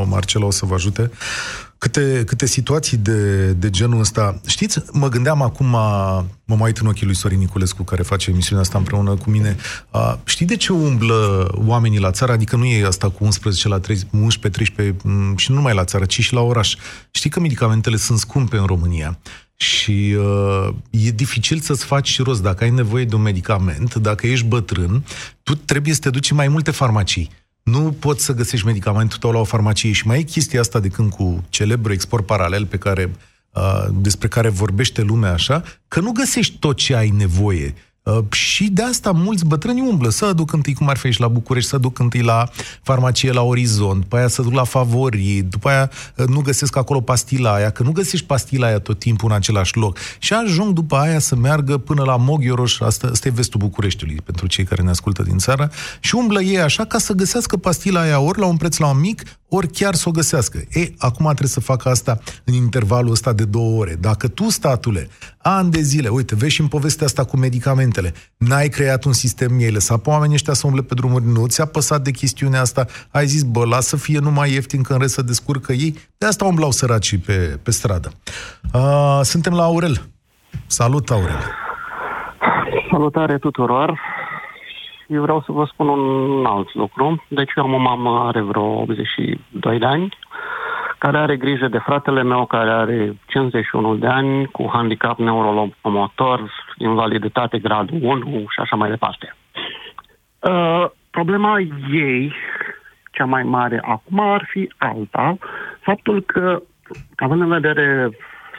[0.04, 1.12] Marcela o să vă ajute.
[1.80, 4.42] Câte, câte situații de, de genul ăsta.
[4.46, 5.65] Știți, mă gândeam acum,
[6.46, 9.56] mă mai uit în ochii lui Sorin Niculescu, care face emisiunea asta împreună cu mine.
[9.89, 12.32] A, știi de ce umblă oamenii la țară?
[12.32, 14.96] Adică nu e asta cu 11 la 13, 13
[15.36, 16.76] și nu numai la țară, ci și la oraș.
[17.12, 19.20] Știi că medicamentele sunt scumpe în România
[19.56, 22.42] și uh, e dificil să-ți faci și rost.
[22.42, 25.06] Dacă ai nevoie de un medicament, dacă ești bătrân,
[25.44, 27.30] tu trebuie să te duci în mai multe farmacii.
[27.70, 30.88] Nu poți să găsești medicamentul tău la o farmacie și mai e chestia asta de
[30.88, 33.12] când cu celebru export paralel pe care
[33.54, 37.74] uh, despre care vorbește lumea așa, că nu găsești tot ce ai nevoie.
[38.17, 41.28] Uh, și de asta mulți bătrâni umblă să aduc întâi, cum ar fi aici la
[41.28, 42.50] București, să aduc întâi la
[42.82, 47.02] farmacie la Orizont, după aia să duc la Favori, după aia uh, nu găsesc acolo
[47.02, 49.98] pastila aia, că nu găsești pastila aia tot timpul în același loc.
[50.19, 54.48] Și ajung după aia să meargă până la Moghioroș, asta, asta e vestul Bucureștiului, pentru
[54.48, 58.19] cei care ne ascultă din țară, și umblă ei așa ca să găsească pastila aia
[58.19, 60.58] ori la un preț la un mic, ori chiar să o găsească.
[60.58, 63.98] E, acum trebuie să facă asta în intervalul ăsta de două ore.
[64.00, 67.38] Dacă tu, statule, ani de zile, uite, vezi și în povestea asta cu
[68.00, 71.48] medicamentele, n-ai creat un sistem, ei lăsat pe oamenii ăștia să umble pe drumuri, nu
[71.48, 75.00] ți-a păsat de chestiunea asta, ai zis, bă, lasă să fie numai ieftin, că în
[75.00, 78.12] rest să descurcă ei, de asta umblau săracii pe, pe stradă.
[78.74, 79.96] Uh, suntem la Aurel.
[80.68, 81.42] Salut, Aurel!
[82.92, 84.00] Salutare tuturor!
[85.10, 87.24] eu vreau să vă spun un alt lucru.
[87.28, 90.18] Deci eu am o mamă, are vreo 82 de ani,
[91.00, 97.58] care are grijă de fratele meu, care are 51 de ani, cu handicap neurolomotor, invaliditate
[97.60, 99.36] gradul 1 și așa mai departe.
[100.40, 101.60] Uh, problema
[101.92, 102.34] ei,
[103.12, 105.38] cea mai mare acum, ar fi alta.
[105.80, 106.62] Faptul că,
[107.16, 108.10] având în vedere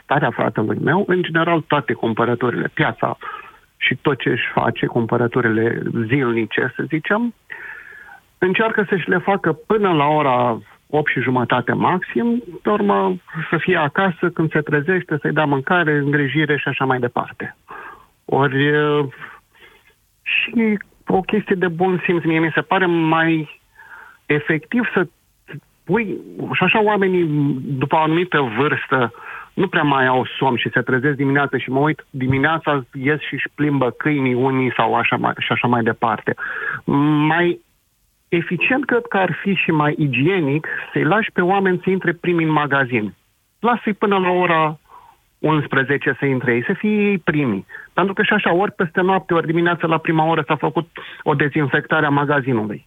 [0.03, 3.19] starea fratelui meu, în general toate cumpărăturile, piața,
[3.77, 7.35] și tot ce își face, cumpărăturile zilnice, să zicem,
[8.39, 10.59] încearcă să-și le facă până la ora
[10.91, 13.17] 8 și jumătate maxim, pe urmă
[13.51, 17.57] să fie acasă când se trezește, să-i dea mâncare, îngrijire și așa mai departe.
[18.25, 18.73] Ori
[20.23, 23.61] și o chestie de bun simț, mie mi se pare mai
[24.27, 25.07] efectiv să
[25.85, 26.17] pui,
[26.53, 27.25] și așa oamenii
[27.61, 29.13] după o anumită vârstă
[29.55, 33.35] nu prea mai au somn și se trezesc dimineața și mă uit dimineața, ies și
[33.35, 36.35] își plimbă câinii unii sau așa mai, și așa mai departe.
[37.27, 37.61] Mai
[38.31, 42.45] eficient cred că ar fi și mai igienic să-i lași pe oameni să intre primi
[42.45, 43.15] în magazin.
[43.59, 44.79] Lasă-i până la ora
[45.39, 47.67] 11 să intre ei, să fie ei primii.
[47.93, 50.89] Pentru că și așa, ori peste noapte, ori dimineața la prima oră s-a făcut
[51.23, 52.87] o dezinfectare a magazinului.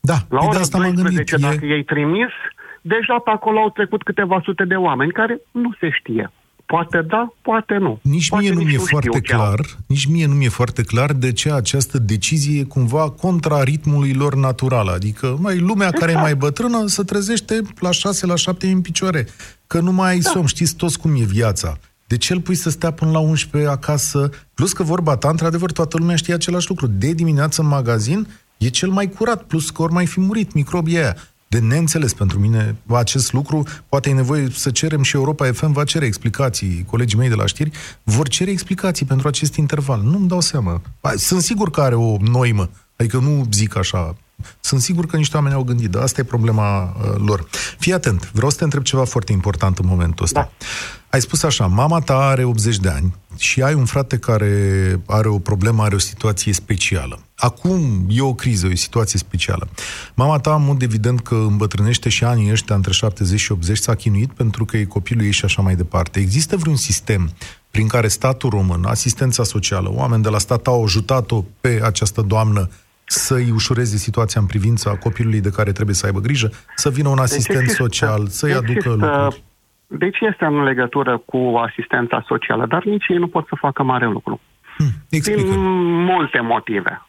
[0.00, 1.74] Da, la păi ora de asta 12, gândit, dacă e...
[1.74, 2.32] ei trimis,
[2.80, 6.30] deja pe acolo au trecut câteva sute de oameni care nu se știe.
[6.66, 7.98] Poate da, poate nu.
[8.02, 11.52] Nici poate mie nu mi-e foarte clar, nici mie nu mi-e foarte clar de ce
[11.52, 14.88] această decizie e cumva contra ritmului lor natural.
[14.88, 15.98] Adică, mai lumea exact.
[15.98, 19.26] care e mai bătrână se trezește la 6, la 7 în picioare.
[19.66, 20.30] Că nu mai ai da.
[20.30, 21.78] somn, știți toți cum e viața.
[22.06, 24.30] De ce îl pui să stea până la 11 acasă?
[24.54, 26.86] Plus că vorba ta, într-adevăr, toată lumea știe același lucru.
[26.86, 30.96] De dimineață în magazin e cel mai curat, plus că ori mai fi murit microbii
[30.96, 31.16] aia
[31.52, 33.62] de neînțeles pentru mine acest lucru.
[33.88, 36.84] Poate e nevoie să cerem și Europa FM va cere explicații.
[36.90, 37.70] Colegii mei de la știri
[38.02, 40.00] vor cere explicații pentru acest interval.
[40.02, 40.80] Nu-mi dau seama.
[41.16, 42.70] Sunt sigur că are o noimă.
[42.96, 44.16] Adică nu zic așa.
[44.60, 47.48] Sunt sigur că niște oameni au gândit, dar asta e problema uh, lor.
[47.78, 50.40] Fii atent, vreau să te întreb ceva foarte important în momentul ăsta.
[50.40, 50.66] Da.
[51.10, 55.28] Ai spus așa, mama ta are 80 de ani și ai un frate care are
[55.28, 57.18] o problemă, are o situație specială.
[57.48, 59.68] Acum e o criză, e o situație specială.
[60.14, 63.94] Mama ta, în mod evident că îmbătrânește și anii ăștia între 70 și 80, s-a
[63.94, 66.20] chinuit pentru că e copilul ei și așa mai departe.
[66.20, 67.30] Există vreun sistem
[67.70, 72.68] prin care statul român, asistența socială, oameni de la stat au ajutat-o pe această doamnă
[73.04, 77.14] să-i ușureze situația în privința copilului de care trebuie să aibă grijă, să vină un
[77.14, 79.42] deci asistent deci social, să-i aducă există, lucruri?
[79.86, 84.06] Deci este în legătură cu asistența socială, dar nici ei nu pot să facă mare
[84.06, 84.40] lucru.
[84.76, 85.40] Hmm, explică.
[85.40, 85.60] Din
[86.04, 87.06] multe motive.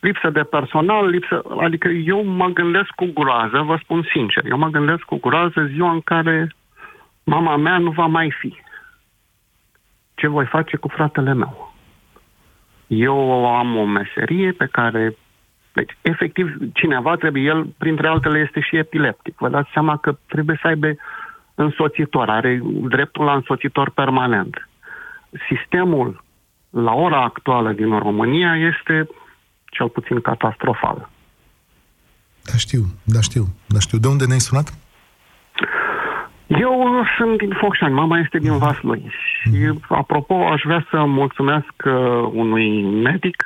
[0.00, 1.42] Lipsă de personal, lipsă...
[1.60, 5.90] Adică eu mă gândesc cu groază, vă spun sincer, eu mă gândesc cu groază ziua
[5.90, 6.54] în care
[7.24, 8.60] mama mea nu va mai fi.
[10.14, 11.74] Ce voi face cu fratele meu?
[12.86, 15.16] Eu am o meserie pe care
[15.72, 19.36] deci, efectiv, cineva trebuie, el, printre altele, este și epileptic.
[19.38, 20.94] Vă dați seama că trebuie să aibă
[21.54, 24.68] însoțitor, are dreptul la însoțitor permanent.
[25.48, 26.22] Sistemul
[26.70, 29.08] la ora actuală din România este
[29.80, 31.08] cel puțin catastrofal.
[32.48, 33.98] Da, știu, da, știu, da, știu.
[33.98, 34.68] De unde ne-ai sunat?
[36.46, 38.60] Eu sunt din Focșani, mama este din mhm.
[38.64, 39.10] Vaslui.
[39.40, 39.84] Și, mhm.
[39.88, 41.92] apropo, aș vrea să mulțumesc uh,
[42.32, 43.44] unui medic,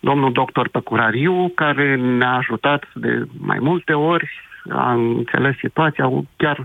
[0.00, 4.28] domnul doctor Păcurariu, care ne-a ajutat de mai multe ori,
[4.70, 6.64] a înțeles situația, chiar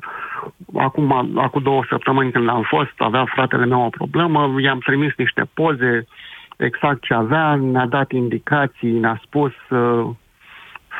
[0.77, 5.43] acum, acum două săptămâni când am fost, avea fratele meu o problemă, i-am trimis niște
[5.53, 6.07] poze,
[6.65, 10.09] exact ce avea, ne-a dat indicații, ne-a spus uh,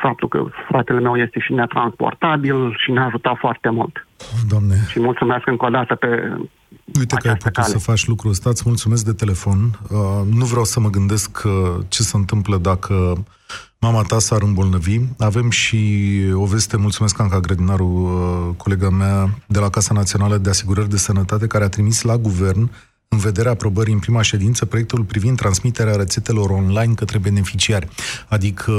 [0.02, 4.06] faptul că fratele meu este și netransportabil și ne-a ajutat foarte mult.
[4.48, 4.74] Doamne.
[4.90, 6.36] Și mulțumesc încă o dată pe
[6.98, 7.68] Uite că ai putut cale.
[7.68, 9.58] să faci lucrul ăsta, îți mulțumesc de telefon.
[9.90, 9.98] Uh,
[10.34, 11.52] nu vreau să mă gândesc uh,
[11.88, 13.24] ce se întâmplă dacă
[13.78, 14.98] mama ta s-ar îmbolnăvi.
[15.18, 20.48] Avem și o veste, mulțumesc Anca Grădinaru, uh, colega mea de la Casa Națională de
[20.48, 22.70] Asigurări de Sănătate, care a trimis la guvern
[23.12, 27.88] în vederea aprobării în prima ședință proiectul privind transmiterea rețetelor online către beneficiari.
[28.28, 28.72] Adică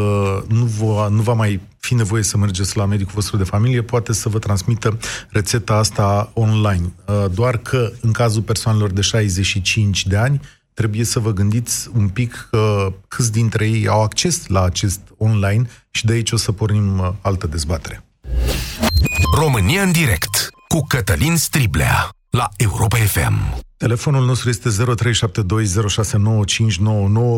[0.48, 4.14] nu va, nu va mai fi nevoie să mergeți la medicul vostru de familie, poate
[4.14, 4.98] să vă transmită
[5.30, 6.94] rețeta asta online.
[7.06, 10.42] Uh, doar că în cazul persoanelor de 65 de ani,
[10.74, 15.70] trebuie să vă gândiți un pic că câți dintre ei au acces la acest online
[15.92, 18.04] și de aici o să pornim uh, altă dezbatere.
[19.36, 23.64] România în direct cu Cătălin Striblea la Europa FM.
[23.84, 24.74] Telefonul nostru este 0372069599.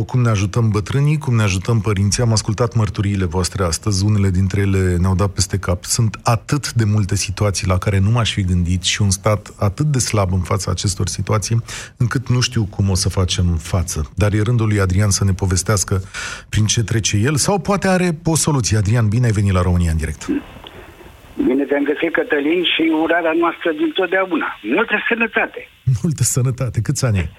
[0.05, 2.23] Cum ne ajutăm bătrânii, cum ne ajutăm părinții.
[2.23, 5.85] Am ascultat mărturiile voastre astăzi, unele dintre ele ne-au dat peste cap.
[5.85, 9.85] Sunt atât de multe situații la care nu m-aș fi gândit și un stat atât
[9.85, 11.63] de slab în fața acestor situații,
[11.97, 14.09] încât nu știu cum o să facem față.
[14.15, 16.01] Dar e rândul lui Adrian să ne povestească
[16.49, 18.77] prin ce trece el sau poate are o soluție.
[18.77, 20.27] Adrian, bine ai venit la România în direct.
[21.43, 24.59] Bine te-am găsit, Cătălin, și urarea noastră din totdeauna.
[24.61, 25.67] Multă sănătate!
[26.03, 26.81] Multă sănătate!
[26.81, 27.29] Câți ani ai?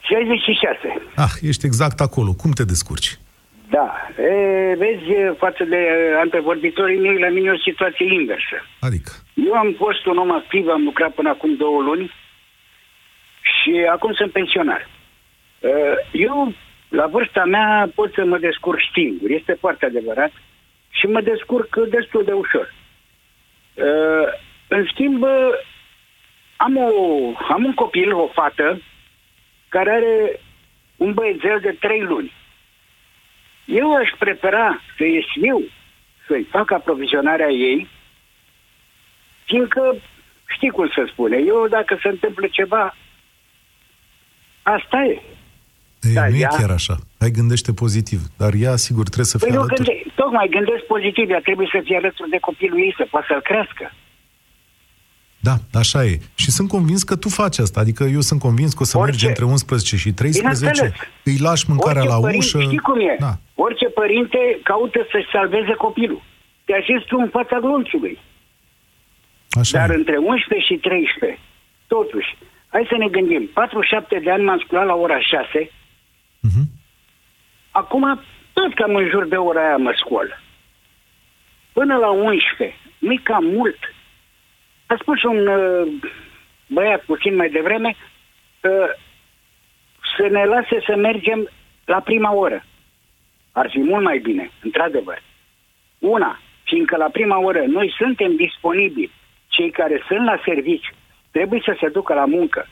[0.00, 1.02] 66.
[1.16, 2.32] Ah, ești exact acolo.
[2.32, 3.18] Cum te descurci?
[3.70, 3.88] Da.
[4.18, 5.76] E, vezi, față de
[6.20, 8.56] antevorbitorii mei, la mine e o situație inversă.
[8.80, 9.10] Adică?
[9.34, 12.12] Eu am fost un om activ, am lucrat până acum două luni
[13.56, 14.88] și acum sunt pensionar.
[16.12, 16.54] Eu,
[16.88, 19.30] la vârsta mea, pot să mă descurc singur.
[19.30, 20.32] Este foarte adevărat.
[20.90, 22.74] Și mă descurc destul de ușor.
[23.76, 24.32] Uh,
[24.68, 25.24] în schimb,
[26.56, 28.80] am, o, am un copil, o fată,
[29.68, 30.40] care are
[30.96, 32.32] un băiețel de trei luni.
[33.64, 35.62] Eu aș prefera să ies eu
[36.26, 37.88] să-i fac aprovizionarea ei,
[39.44, 39.96] fiindcă
[40.48, 42.96] știi cum să spune, eu dacă se întâmplă ceva,
[44.62, 45.22] asta e.
[46.08, 46.48] Ei, da, nu ea...
[46.52, 46.96] e chiar așa.
[47.18, 48.20] Hai gândește pozitiv.
[48.36, 49.84] Dar ea, sigur, trebuie să fie păi alături.
[49.84, 50.02] Gânde...
[50.14, 51.30] Tocmai gândesc pozitiv.
[51.30, 53.92] Ea trebuie să fie alături de copilul ei, să poată să-l crească.
[55.48, 56.14] Da, așa e.
[56.34, 57.80] Și sunt convins că tu faci asta.
[57.80, 59.10] Adică eu sunt convins că o să Orice.
[59.10, 60.92] mergi între 11 și 13,
[61.30, 62.60] îi lași mâncarea Orice la părinte, ușă.
[62.60, 63.16] Știi cum e?
[63.18, 63.32] Da.
[63.54, 66.22] Orice părinte caută să-și salveze copilul.
[66.64, 68.18] Te așezi tu în fața glonțului.
[69.60, 69.94] Așa Dar e.
[69.94, 71.38] între 11 și 13,
[71.86, 72.30] totuși,
[72.72, 73.42] hai să ne gândim.
[73.54, 75.70] 47 de ani m-am sculat la ora 6,
[76.46, 76.66] Uh-huh.
[77.70, 78.20] Acum,
[78.52, 80.40] tot cam în jur de ora aia mă scol.
[81.72, 83.78] Până la 11, nu cam mult.
[84.86, 85.92] A spus un uh,
[86.66, 87.96] băiat puțin mai devreme
[88.60, 88.90] uh,
[90.16, 91.50] să ne lase să mergem
[91.84, 92.64] la prima oră.
[93.52, 95.22] Ar fi mult mai bine, într-adevăr.
[95.98, 99.12] Una, fiindcă la prima oră noi suntem disponibili,
[99.48, 100.94] cei care sunt la servici
[101.30, 102.66] trebuie să se ducă la muncă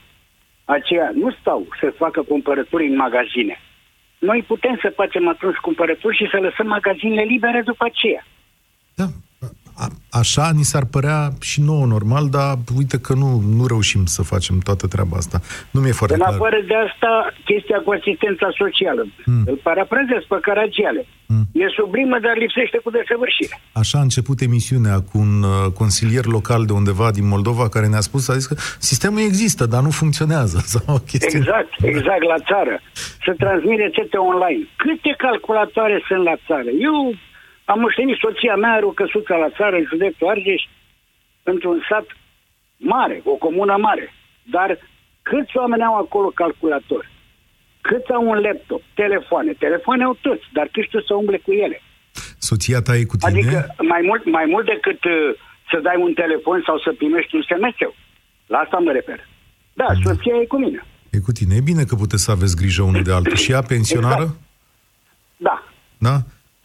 [0.65, 3.61] aceia nu stau să facă cumpărături în magazine.
[4.19, 8.27] Noi putem să facem atunci cumpărături și să lăsăm magazinele libere după aceea.
[8.95, 9.09] Da, a,
[10.21, 14.59] așa ni s-ar părea și nouă normal, dar uite că nu, nu reușim să facem
[14.59, 15.41] toată treaba asta.
[15.71, 16.33] Nu mi-e foarte în clar.
[16.33, 17.11] În afară de asta,
[17.45, 19.03] chestia cu asistența socială.
[19.25, 19.43] Mm.
[19.47, 21.07] Îl parafrazez pe Caragiale.
[21.27, 21.45] Mm.
[21.53, 23.61] E sublimă, dar lipsește cu desăvârșire.
[23.73, 28.07] Așa a început emisiunea cu un uh, consilier local de undeva din Moldova care ne-a
[28.09, 30.59] spus, a zis că sistemul există, dar nu funcționează.
[30.73, 31.39] Sau o chestie...
[31.39, 32.75] Exact, exact, la țară.
[33.25, 34.63] Să transmit rețete online.
[34.77, 36.71] Câte calculatoare sunt la țară?
[36.89, 36.97] Eu
[37.65, 40.63] am moștenit soția mea, are o căsuță la țară, în județul Argeș,
[41.43, 42.07] într-un sat
[42.77, 44.15] mare, o comună mare.
[44.43, 44.79] Dar
[45.23, 47.11] câți oameni au acolo calculator?
[47.81, 49.53] Câți au un laptop, telefoane?
[49.53, 51.83] Telefoane au toți, dar tu știu să umble cu ele.
[52.39, 53.31] Soția ta e cu tine?
[53.31, 55.13] Adică mai mult, mai mult decât uh,
[55.71, 57.79] să dai un telefon sau să primești un SMS.
[58.47, 59.29] La asta mă refer.
[59.73, 60.85] Da, da, soția e cu mine.
[61.11, 61.55] E cu tine.
[61.55, 63.37] E bine că puteți să aveți grijă unul de altul.
[63.37, 64.23] Și ea pensionară?
[64.23, 64.39] Exact.
[65.37, 65.65] Da.
[65.99, 66.17] Da?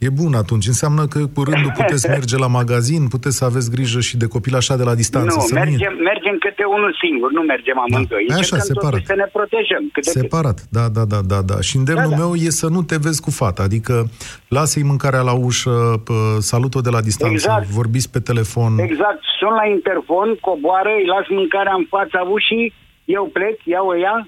[0.06, 0.68] E bun atunci.
[0.68, 4.56] Înseamnă că cu rândul puteți merge la magazin, puteți să aveți grijă și de copil
[4.56, 5.36] așa de la distanță.
[5.36, 6.04] Nu, să mergem, nu...
[6.04, 7.82] mergem câte unul singur, nu mergem da.
[7.82, 8.26] amândoi.
[8.28, 8.36] Da.
[8.36, 9.02] Așa, separat.
[9.06, 9.90] să ne protejăm.
[9.94, 11.62] Câte separat, da, da, da, da, da.
[11.62, 12.22] Și îndemnul da, da.
[12.22, 14.10] meu e să nu te vezi cu fata, adică
[14.48, 16.04] lasă-i mâncarea la ușă,
[16.40, 17.66] salut-o de la distanță, exact.
[17.66, 18.72] vorbiți pe telefon.
[18.78, 22.74] Exact, sunt la interfon, coboară, îi las mâncarea în fața ușii,
[23.06, 24.28] eu plec, iau-o ea,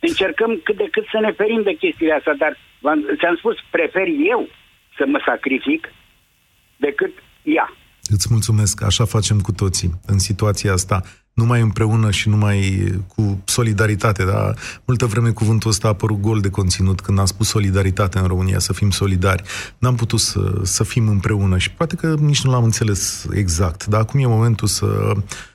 [0.00, 2.52] încercăm cât de cât să ne ferim de chestiile astea, dar
[3.18, 4.48] ți-am spus, prefer eu
[4.96, 5.92] să mă sacrific
[6.76, 7.72] decât ea.
[8.14, 14.24] Îți mulțumesc, așa facem cu toții în situația asta, numai împreună și numai cu solidaritate,
[14.24, 18.26] dar multă vreme cuvântul ăsta a apărut gol de conținut când am spus solidaritate în
[18.26, 19.42] România, să fim solidari.
[19.78, 24.00] N-am putut să, să fim împreună și poate că nici nu l-am înțeles exact, dar
[24.00, 25.12] acum e momentul să,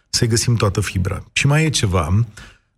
[0.09, 1.23] să găsim toată fibra.
[1.33, 2.25] Și mai e ceva,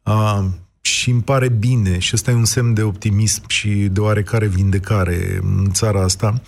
[0.03, 0.45] uh,
[0.87, 5.39] și îmi pare bine, și ăsta e un semn de optimism și de oarecare vindecare
[5.41, 6.41] în țara asta,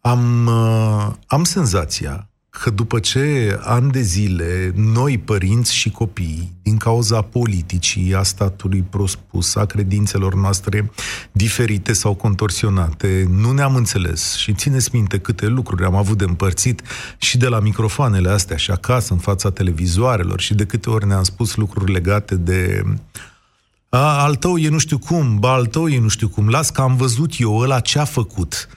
[0.00, 2.28] am, uh, am senzația
[2.62, 8.84] că după ce ani de zile noi, părinți și copii, din cauza politicii, a statului
[8.90, 10.90] prospus, a credințelor noastre
[11.32, 14.34] diferite sau contorsionate, nu ne-am înțeles.
[14.34, 16.82] Și țineți minte câte lucruri am avut de împărțit
[17.18, 21.22] și de la microfoanele astea și acasă, în fața televizoarelor și de câte ori ne-am
[21.22, 22.82] spus lucruri legate de
[23.88, 26.70] a, al tău e nu știu cum, ba al tău e nu știu cum, las
[26.70, 28.68] că am văzut eu ăla ce a făcut.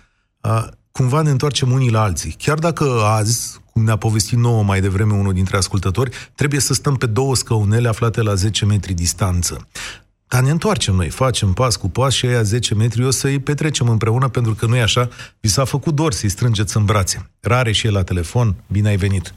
[0.41, 2.35] A, cumva ne întoarcem unii la alții.
[2.37, 6.95] Chiar dacă azi, cum ne-a povestit nouă mai devreme unul dintre ascultători, trebuie să stăm
[6.95, 9.67] pe două scăunele aflate la 10 metri distanță.
[10.27, 13.87] Dar ne întoarcem noi, facem pas cu pas și aia 10 metri o să-i petrecem
[13.89, 15.07] împreună, pentru că nu e așa,
[15.41, 17.29] vi s-a făcut dor să-i strângeți în brațe.
[17.41, 19.33] Rare și el la telefon, bine ai venit!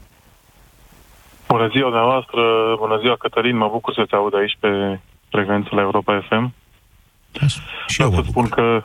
[1.47, 2.41] Bună ziua dumneavoastră,
[2.79, 4.99] bună ziua Cătălin, mă bucur să te aud aici pe
[5.33, 6.53] frecvența la Europa FM.
[7.87, 8.83] Și eu să spun că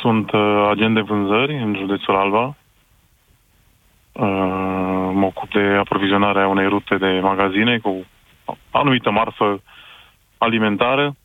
[0.00, 2.44] sunt uh, agent de vânzări în județul Alba.
[4.12, 8.06] Uh, mă ocup de aprovizionarea unei rute de magazine cu
[8.70, 9.62] anumită marfă
[10.38, 11.16] alimentară.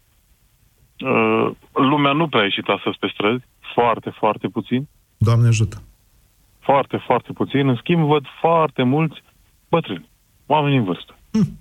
[0.99, 3.43] Uh, lumea nu prea a ieșit astăzi pe străzi,
[3.73, 4.87] foarte, foarte puțin.
[5.17, 5.77] Doamne ajută!
[6.59, 7.67] Foarte, foarte puțin.
[7.67, 9.23] În schimb, văd foarte mulți
[9.69, 10.09] bătrâni,
[10.45, 11.15] oameni în vârstă.
[11.31, 11.59] Hm.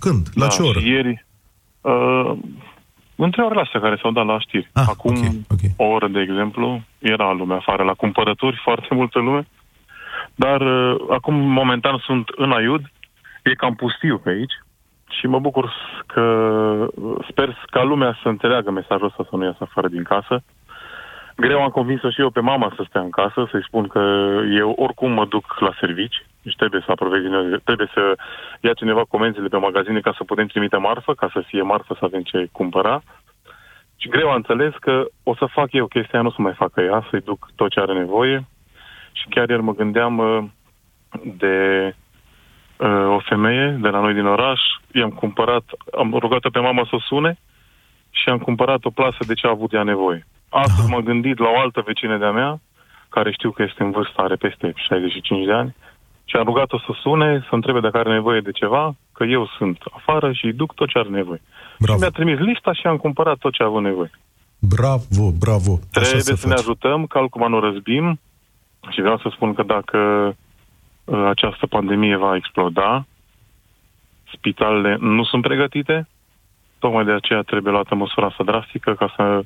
[0.00, 0.28] Când?
[0.34, 0.78] La da, ce oră?
[0.78, 1.26] Și ieri,
[1.82, 2.32] uh,
[3.16, 4.70] între orele astea care s-au dat la știri.
[4.72, 5.70] Ah, Acum okay, okay.
[5.76, 9.46] o oră, de exemplu, era lumea afară la cumpărături, foarte multă lume.
[10.34, 12.82] Dar uh, acum, momentan, sunt în Aiud.
[13.42, 14.52] E cam pustiu pe aici.
[15.10, 15.72] Și mă bucur
[16.06, 16.20] că
[16.94, 20.42] uh, sper ca lumea să înțeleagă mesajul ăsta să nu iasă afară din casă.
[21.36, 24.00] Greu am convins-o și eu pe mama să stea în casă, să-i spun că
[24.58, 28.18] eu oricum mă duc la servici, deci trebuie să aprovizionez, trebuie să
[28.60, 32.04] ia cineva comenzile pe magazine ca să putem trimite marfă, ca să fie marfă să
[32.04, 33.02] avem ce cumpăra.
[33.96, 37.06] Și greu am înțeles că o să fac eu chestia, nu să mai facă ea,
[37.10, 38.46] să-i duc tot ce are nevoie.
[39.12, 40.44] Și chiar ieri mă gândeam uh,
[41.22, 41.56] de
[42.76, 44.60] uh, o femeie de la noi din oraș,
[44.92, 45.64] i-am cumpărat,
[45.98, 47.38] am rugat-o pe mama să o sune
[48.10, 50.26] și am cumpărat o plasă de ce a avut ea nevoie.
[50.48, 52.60] Astăzi m-am gândit la o altă vecină de-a mea,
[53.08, 55.74] care știu că este în vârstă, are peste 65 de ani,
[56.32, 59.78] și am rugat-o să sune, să întrebe dacă are nevoie de ceva, că eu sunt
[59.92, 61.42] afară și îi duc tot ce are nevoie.
[61.78, 61.92] Bravo.
[61.96, 64.10] Și mi-a trimis lista și am cumpărat tot ce a avut nevoie.
[64.58, 65.72] Bravo, bravo!
[65.72, 66.62] Așa Trebuie să să ne faci.
[66.62, 68.20] ajutăm, că altcumva nu răzbim.
[68.90, 69.98] Și vreau să spun că dacă
[71.04, 73.04] uh, această pandemie va exploda,
[74.32, 76.08] spitalele nu sunt pregătite,
[76.78, 79.42] tocmai de aceea trebuie luată măsura asta drastică ca să,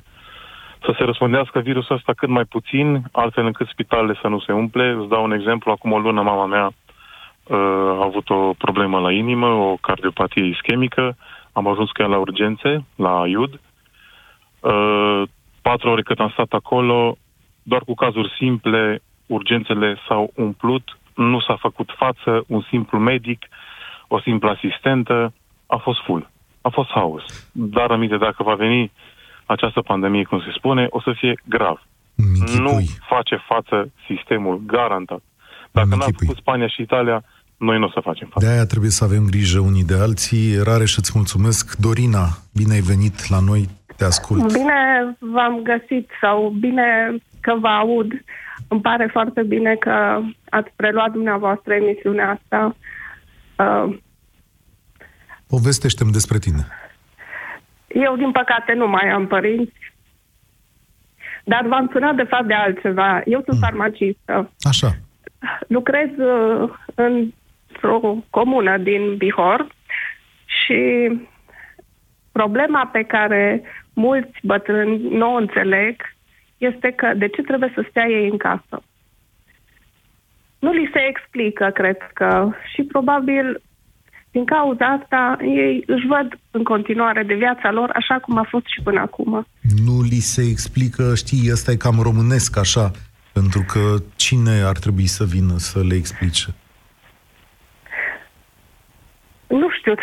[0.81, 4.95] să se răspundească virusul ăsta cât mai puțin, altfel încât spitalele să nu se umple.
[4.99, 7.57] Îți dau un exemplu, acum o lună mama mea uh,
[7.99, 11.15] a avut o problemă la inimă, o cardiopatie ischemică,
[11.51, 13.59] am ajuns cu ea la urgențe, la IUD.
[14.59, 15.21] Uh,
[15.61, 17.17] patru ore cât am stat acolo,
[17.63, 23.45] doar cu cazuri simple, urgențele s-au umplut, nu s-a făcut față, un simplu medic,
[24.07, 25.33] o simplă asistentă,
[25.67, 26.29] a fost full.
[26.61, 27.51] A fost haos.
[27.51, 28.91] Dar aminte, dacă va veni
[29.47, 31.87] această pandemie, cum se spune, o să fie grav.
[32.59, 32.79] Nu
[33.09, 35.21] face față sistemul, garantat.
[35.71, 37.23] Dacă n-a făcut Spania și Italia,
[37.57, 38.45] noi nu o să facem față.
[38.45, 40.63] De-aia trebuie să avem grijă unii de alții.
[40.63, 41.75] Rare și îți mulțumesc.
[41.75, 44.53] Dorina, bine ai venit la noi, te ascult.
[44.53, 48.11] Bine v-am găsit sau bine că vă aud.
[48.67, 50.19] Îmi pare foarte bine că
[50.49, 52.75] ați preluat dumneavoastră emisiunea asta.
[53.57, 53.97] Uh,
[55.47, 56.67] Povestește-mi despre tine.
[57.87, 59.73] Eu, din păcate, nu mai am părinți,
[61.43, 63.21] dar v-am sunat, de fapt, de altceva.
[63.25, 64.51] Eu sunt farmacistă.
[64.59, 64.91] Așa.
[65.67, 69.67] Lucrez uh, într-o comună din Bihor
[70.45, 71.11] și
[72.31, 73.61] problema pe care
[73.93, 75.95] mulți bătrâni nu o înțeleg
[76.57, 78.83] este că de ce trebuie să stea ei în casă.
[80.59, 83.61] Nu li se explică, cred că, și probabil
[84.31, 88.65] din cauza asta ei își văd în continuare de viața lor așa cum a fost
[88.65, 89.47] și până acum.
[89.85, 92.91] Nu li se explică, știi, ăsta e cam românesc așa,
[93.33, 96.47] pentru că cine ar trebui să vină să le explice?
[99.47, 99.93] Nu știu,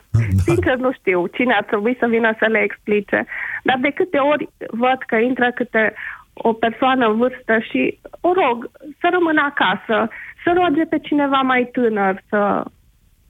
[0.46, 3.26] sincer nu știu cine ar trebui să vină să le explice.
[3.62, 5.94] Dar de câte ori văd că intră câte
[6.32, 8.70] o persoană în vârstă și o rog
[9.00, 10.08] să rămână acasă,
[10.44, 12.64] să roage pe cineva mai tânăr să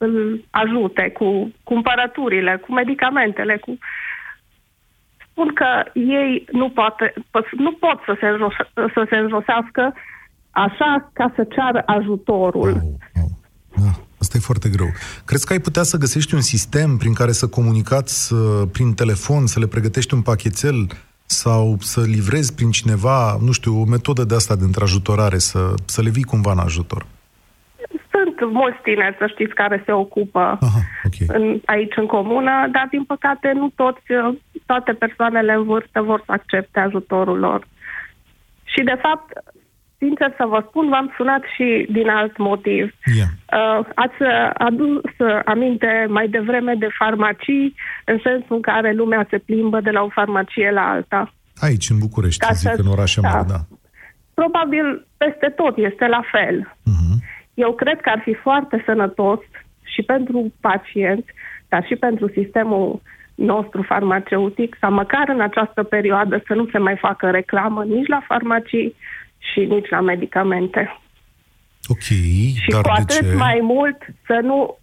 [0.03, 3.77] îl ajute cu cumpărăturile, cu medicamentele, cu
[5.29, 7.13] spun că ei nu, poate,
[7.57, 9.93] nu pot să se, înjos- să se înjosească
[10.51, 12.81] așa ca să ceară ajutorul.
[14.19, 14.87] Asta e foarte greu.
[15.25, 18.35] Crezi că ai putea să găsești un sistem prin care să comunicați
[18.71, 20.87] prin telefon, să le pregătești un pachetel
[21.25, 26.01] sau să livrezi prin cineva, nu știu, o metodă de asta de întrajutorare, să, să
[26.01, 27.05] le vii cumva în ajutor?
[28.43, 31.27] Sunt mulți tineri, să știți, care se ocupă Aha, okay.
[31.37, 34.01] în, aici în comună, dar din păcate nu toți,
[34.65, 37.67] toate persoanele în vârstă vor să accepte ajutorul lor.
[38.63, 39.27] Și de fapt,
[39.97, 42.83] sincer să vă spun, v-am sunat și din alt motiv.
[43.17, 43.29] Yeah.
[43.57, 44.19] Uh, ați
[44.53, 45.01] adus
[45.45, 47.75] aminte mai devreme de farmacii,
[48.05, 51.33] în sensul în care lumea se plimbă de la o farmacie la alta.
[51.55, 53.29] Aici, în București, Ca zic, să, în orașe da.
[53.29, 53.59] mari, da.
[54.33, 56.75] Probabil peste tot este la fel.
[56.91, 57.15] Uh-huh.
[57.53, 59.39] Eu cred că ar fi foarte sănătos
[59.83, 61.31] și pentru pacienți,
[61.67, 63.01] dar și pentru sistemul
[63.35, 68.23] nostru farmaceutic, să măcar în această perioadă să nu se mai facă reclamă nici la
[68.27, 68.95] farmacii,
[69.51, 70.99] și nici la medicamente.
[71.87, 73.35] Ok, Și dar cu atât de ce?
[73.35, 74.77] mai mult să nu,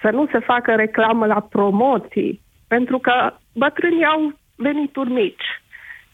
[0.00, 5.62] să nu se facă reclamă la promoții, pentru că bătrânii au venituri mici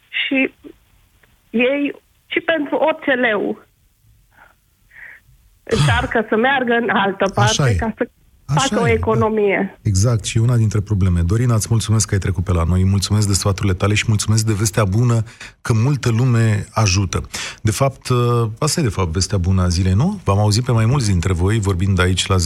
[0.08, 0.54] și
[1.50, 1.94] ei
[2.26, 3.62] și pentru orice leu
[5.76, 8.08] încearcă să meargă în altă parte ca să
[8.54, 9.70] Așa facă e, o economie.
[9.72, 9.78] Da.
[9.88, 11.20] Exact, și una dintre probleme.
[11.20, 14.44] Dorina, îți mulțumesc că ai trecut pe la noi, mulțumesc de sfaturile tale și mulțumesc
[14.44, 15.22] de vestea bună
[15.60, 17.22] că multă lume ajută.
[17.62, 20.20] De fapt, ă, asta e de fapt vestea bună a zilei, nu?
[20.24, 22.42] V-am auzit pe mai mulți dintre voi vorbind aici la 0372069599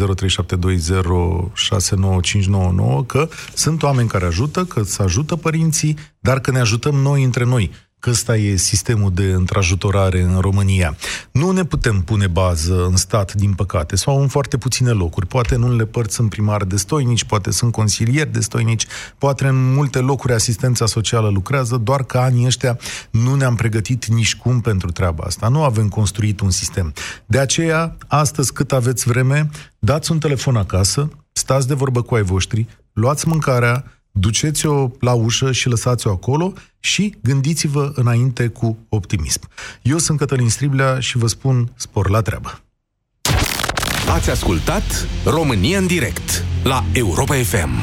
[3.06, 7.44] că sunt oameni care ajută, că să ajută părinții, dar că ne ajutăm noi între
[7.44, 7.70] noi
[8.06, 10.96] că ăsta e sistemul de întrajutorare în România.
[11.32, 15.26] Nu ne putem pune bază în stat, din păcate, sau în foarte puține locuri.
[15.26, 18.86] Poate în unele părți sunt primari destoinici, poate sunt consilieri destoinici,
[19.18, 22.78] poate în multe locuri asistența socială lucrează, doar că anii ăștia
[23.10, 25.48] nu ne-am pregătit nici cum pentru treaba asta.
[25.48, 26.92] Nu avem construit un sistem.
[27.26, 32.22] De aceea, astăzi, cât aveți vreme, dați un telefon acasă, stați de vorbă cu ai
[32.22, 33.84] voștri, luați mâncarea,
[34.18, 39.40] duceți-o la ușă și lăsați-o acolo și gândiți-vă înainte cu optimism.
[39.82, 42.60] Eu sunt Cătălin Striblea și vă spun spor la treabă.
[44.08, 47.82] Ați ascultat România în direct la Europa FM.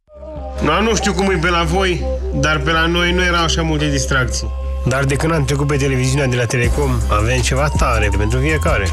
[0.63, 2.03] Nu, nu știu cum e pe la voi,
[2.33, 4.47] dar pe la noi nu erau așa multe distracții.
[4.85, 8.85] Dar de când am trecut pe televiziunea de la Telecom, avem ceva tare pentru fiecare.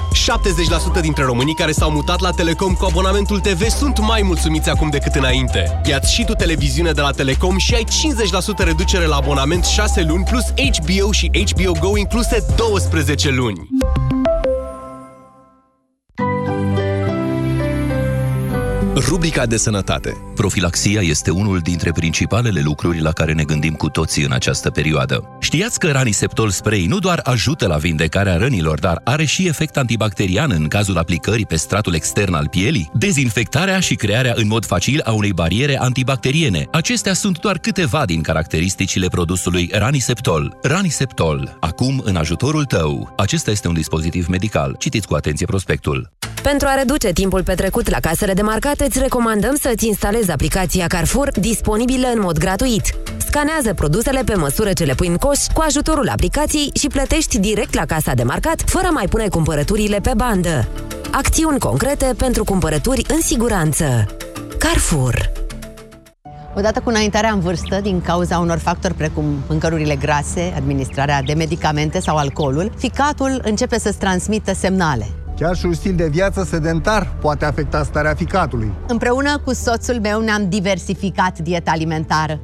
[0.98, 4.90] 70% dintre românii care s-au mutat la Telecom cu abonamentul TV sunt mai mulțumiți acum
[4.90, 5.80] decât înainte.
[5.84, 7.84] Iați și tu televiziune de la Telecom și ai
[8.62, 13.68] 50% reducere la abonament 6 luni plus HBO și HBO Go incluse 12 luni.
[19.08, 20.16] Rubrica de sănătate.
[20.34, 25.36] Profilaxia este unul dintre principalele lucruri la care ne gândim cu toții în această perioadă.
[25.40, 30.50] Știați că Raniseptol Spray nu doar ajută la vindecarea rănilor, dar are și efect antibacterian
[30.50, 35.12] în cazul aplicării pe stratul extern al pielii, dezinfectarea și crearea în mod facil a
[35.12, 36.66] unei bariere antibacteriene.
[36.72, 40.58] Acestea sunt doar câteva din caracteristicile produsului Raniseptol.
[40.62, 43.12] Raniseptol, acum în ajutorul tău.
[43.16, 44.76] Acesta este un dispozitiv medical.
[44.78, 46.16] Citiți cu atenție prospectul.
[46.42, 51.30] Pentru a reduce timpul petrecut la casele de marcat, îți recomandăm să-ți instalezi aplicația Carrefour,
[51.40, 52.94] disponibilă în mod gratuit.
[53.16, 57.74] Scanează produsele pe măsură ce le pui în coș cu ajutorul aplicației și plătești direct
[57.74, 60.68] la casa de marcat, fără a mai pune cumpărăturile pe bandă.
[61.10, 64.06] Acțiuni concrete pentru cumpărături în siguranță.
[64.58, 65.30] Carrefour
[66.54, 72.00] Odată cu înaintarea în vârstă, din cauza unor factori precum mâncărurile grase, administrarea de medicamente
[72.00, 75.06] sau alcoolul, ficatul începe să-ți transmită semnale.
[75.38, 78.72] Chiar și un stil de viață sedentar poate afecta starea ficatului.
[78.86, 82.40] Împreună cu soțul meu ne-am diversificat dieta alimentară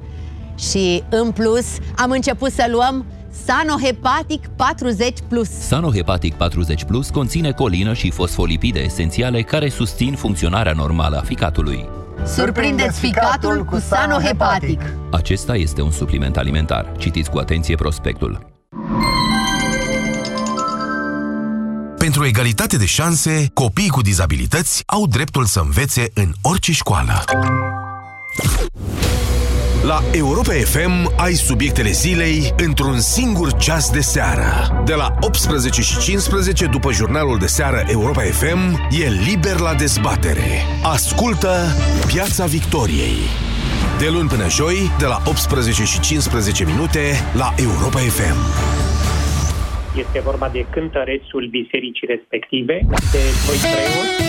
[0.58, 1.66] și, în plus,
[1.96, 3.04] am început să luăm
[3.44, 5.48] Sanohepatic 40 Plus.
[5.48, 11.88] Sanohepatic 40 Plus conține colină și fosfolipide esențiale care susțin funcționarea normală a ficatului.
[12.26, 14.80] Surprindeți ficatul cu Sanohepatic.
[15.10, 16.92] Acesta este un supliment alimentar.
[16.98, 18.53] Citiți cu atenție prospectul.
[22.14, 27.24] Pentru egalitate de șanse, copiii cu dizabilități au dreptul să învețe în orice școală.
[29.82, 34.82] La Europa FM ai subiectele zilei într-un singur ceas de seară.
[34.84, 40.62] De la 18 și 15 după jurnalul de seară Europa FM e liber la dezbatere.
[40.82, 43.16] Ascultă Piața Victoriei.
[43.98, 48.36] De luni până joi, de la 18 și 15 minute la Europa FM.
[49.96, 54.22] Este vorba de cântărețul bisericii respective, de doi preoți.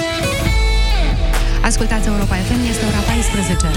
[1.63, 3.67] Ascultați Europa FM, este ora 14.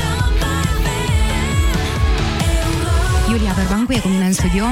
[3.30, 4.64] Iulia Verbancu e cu mine în studio.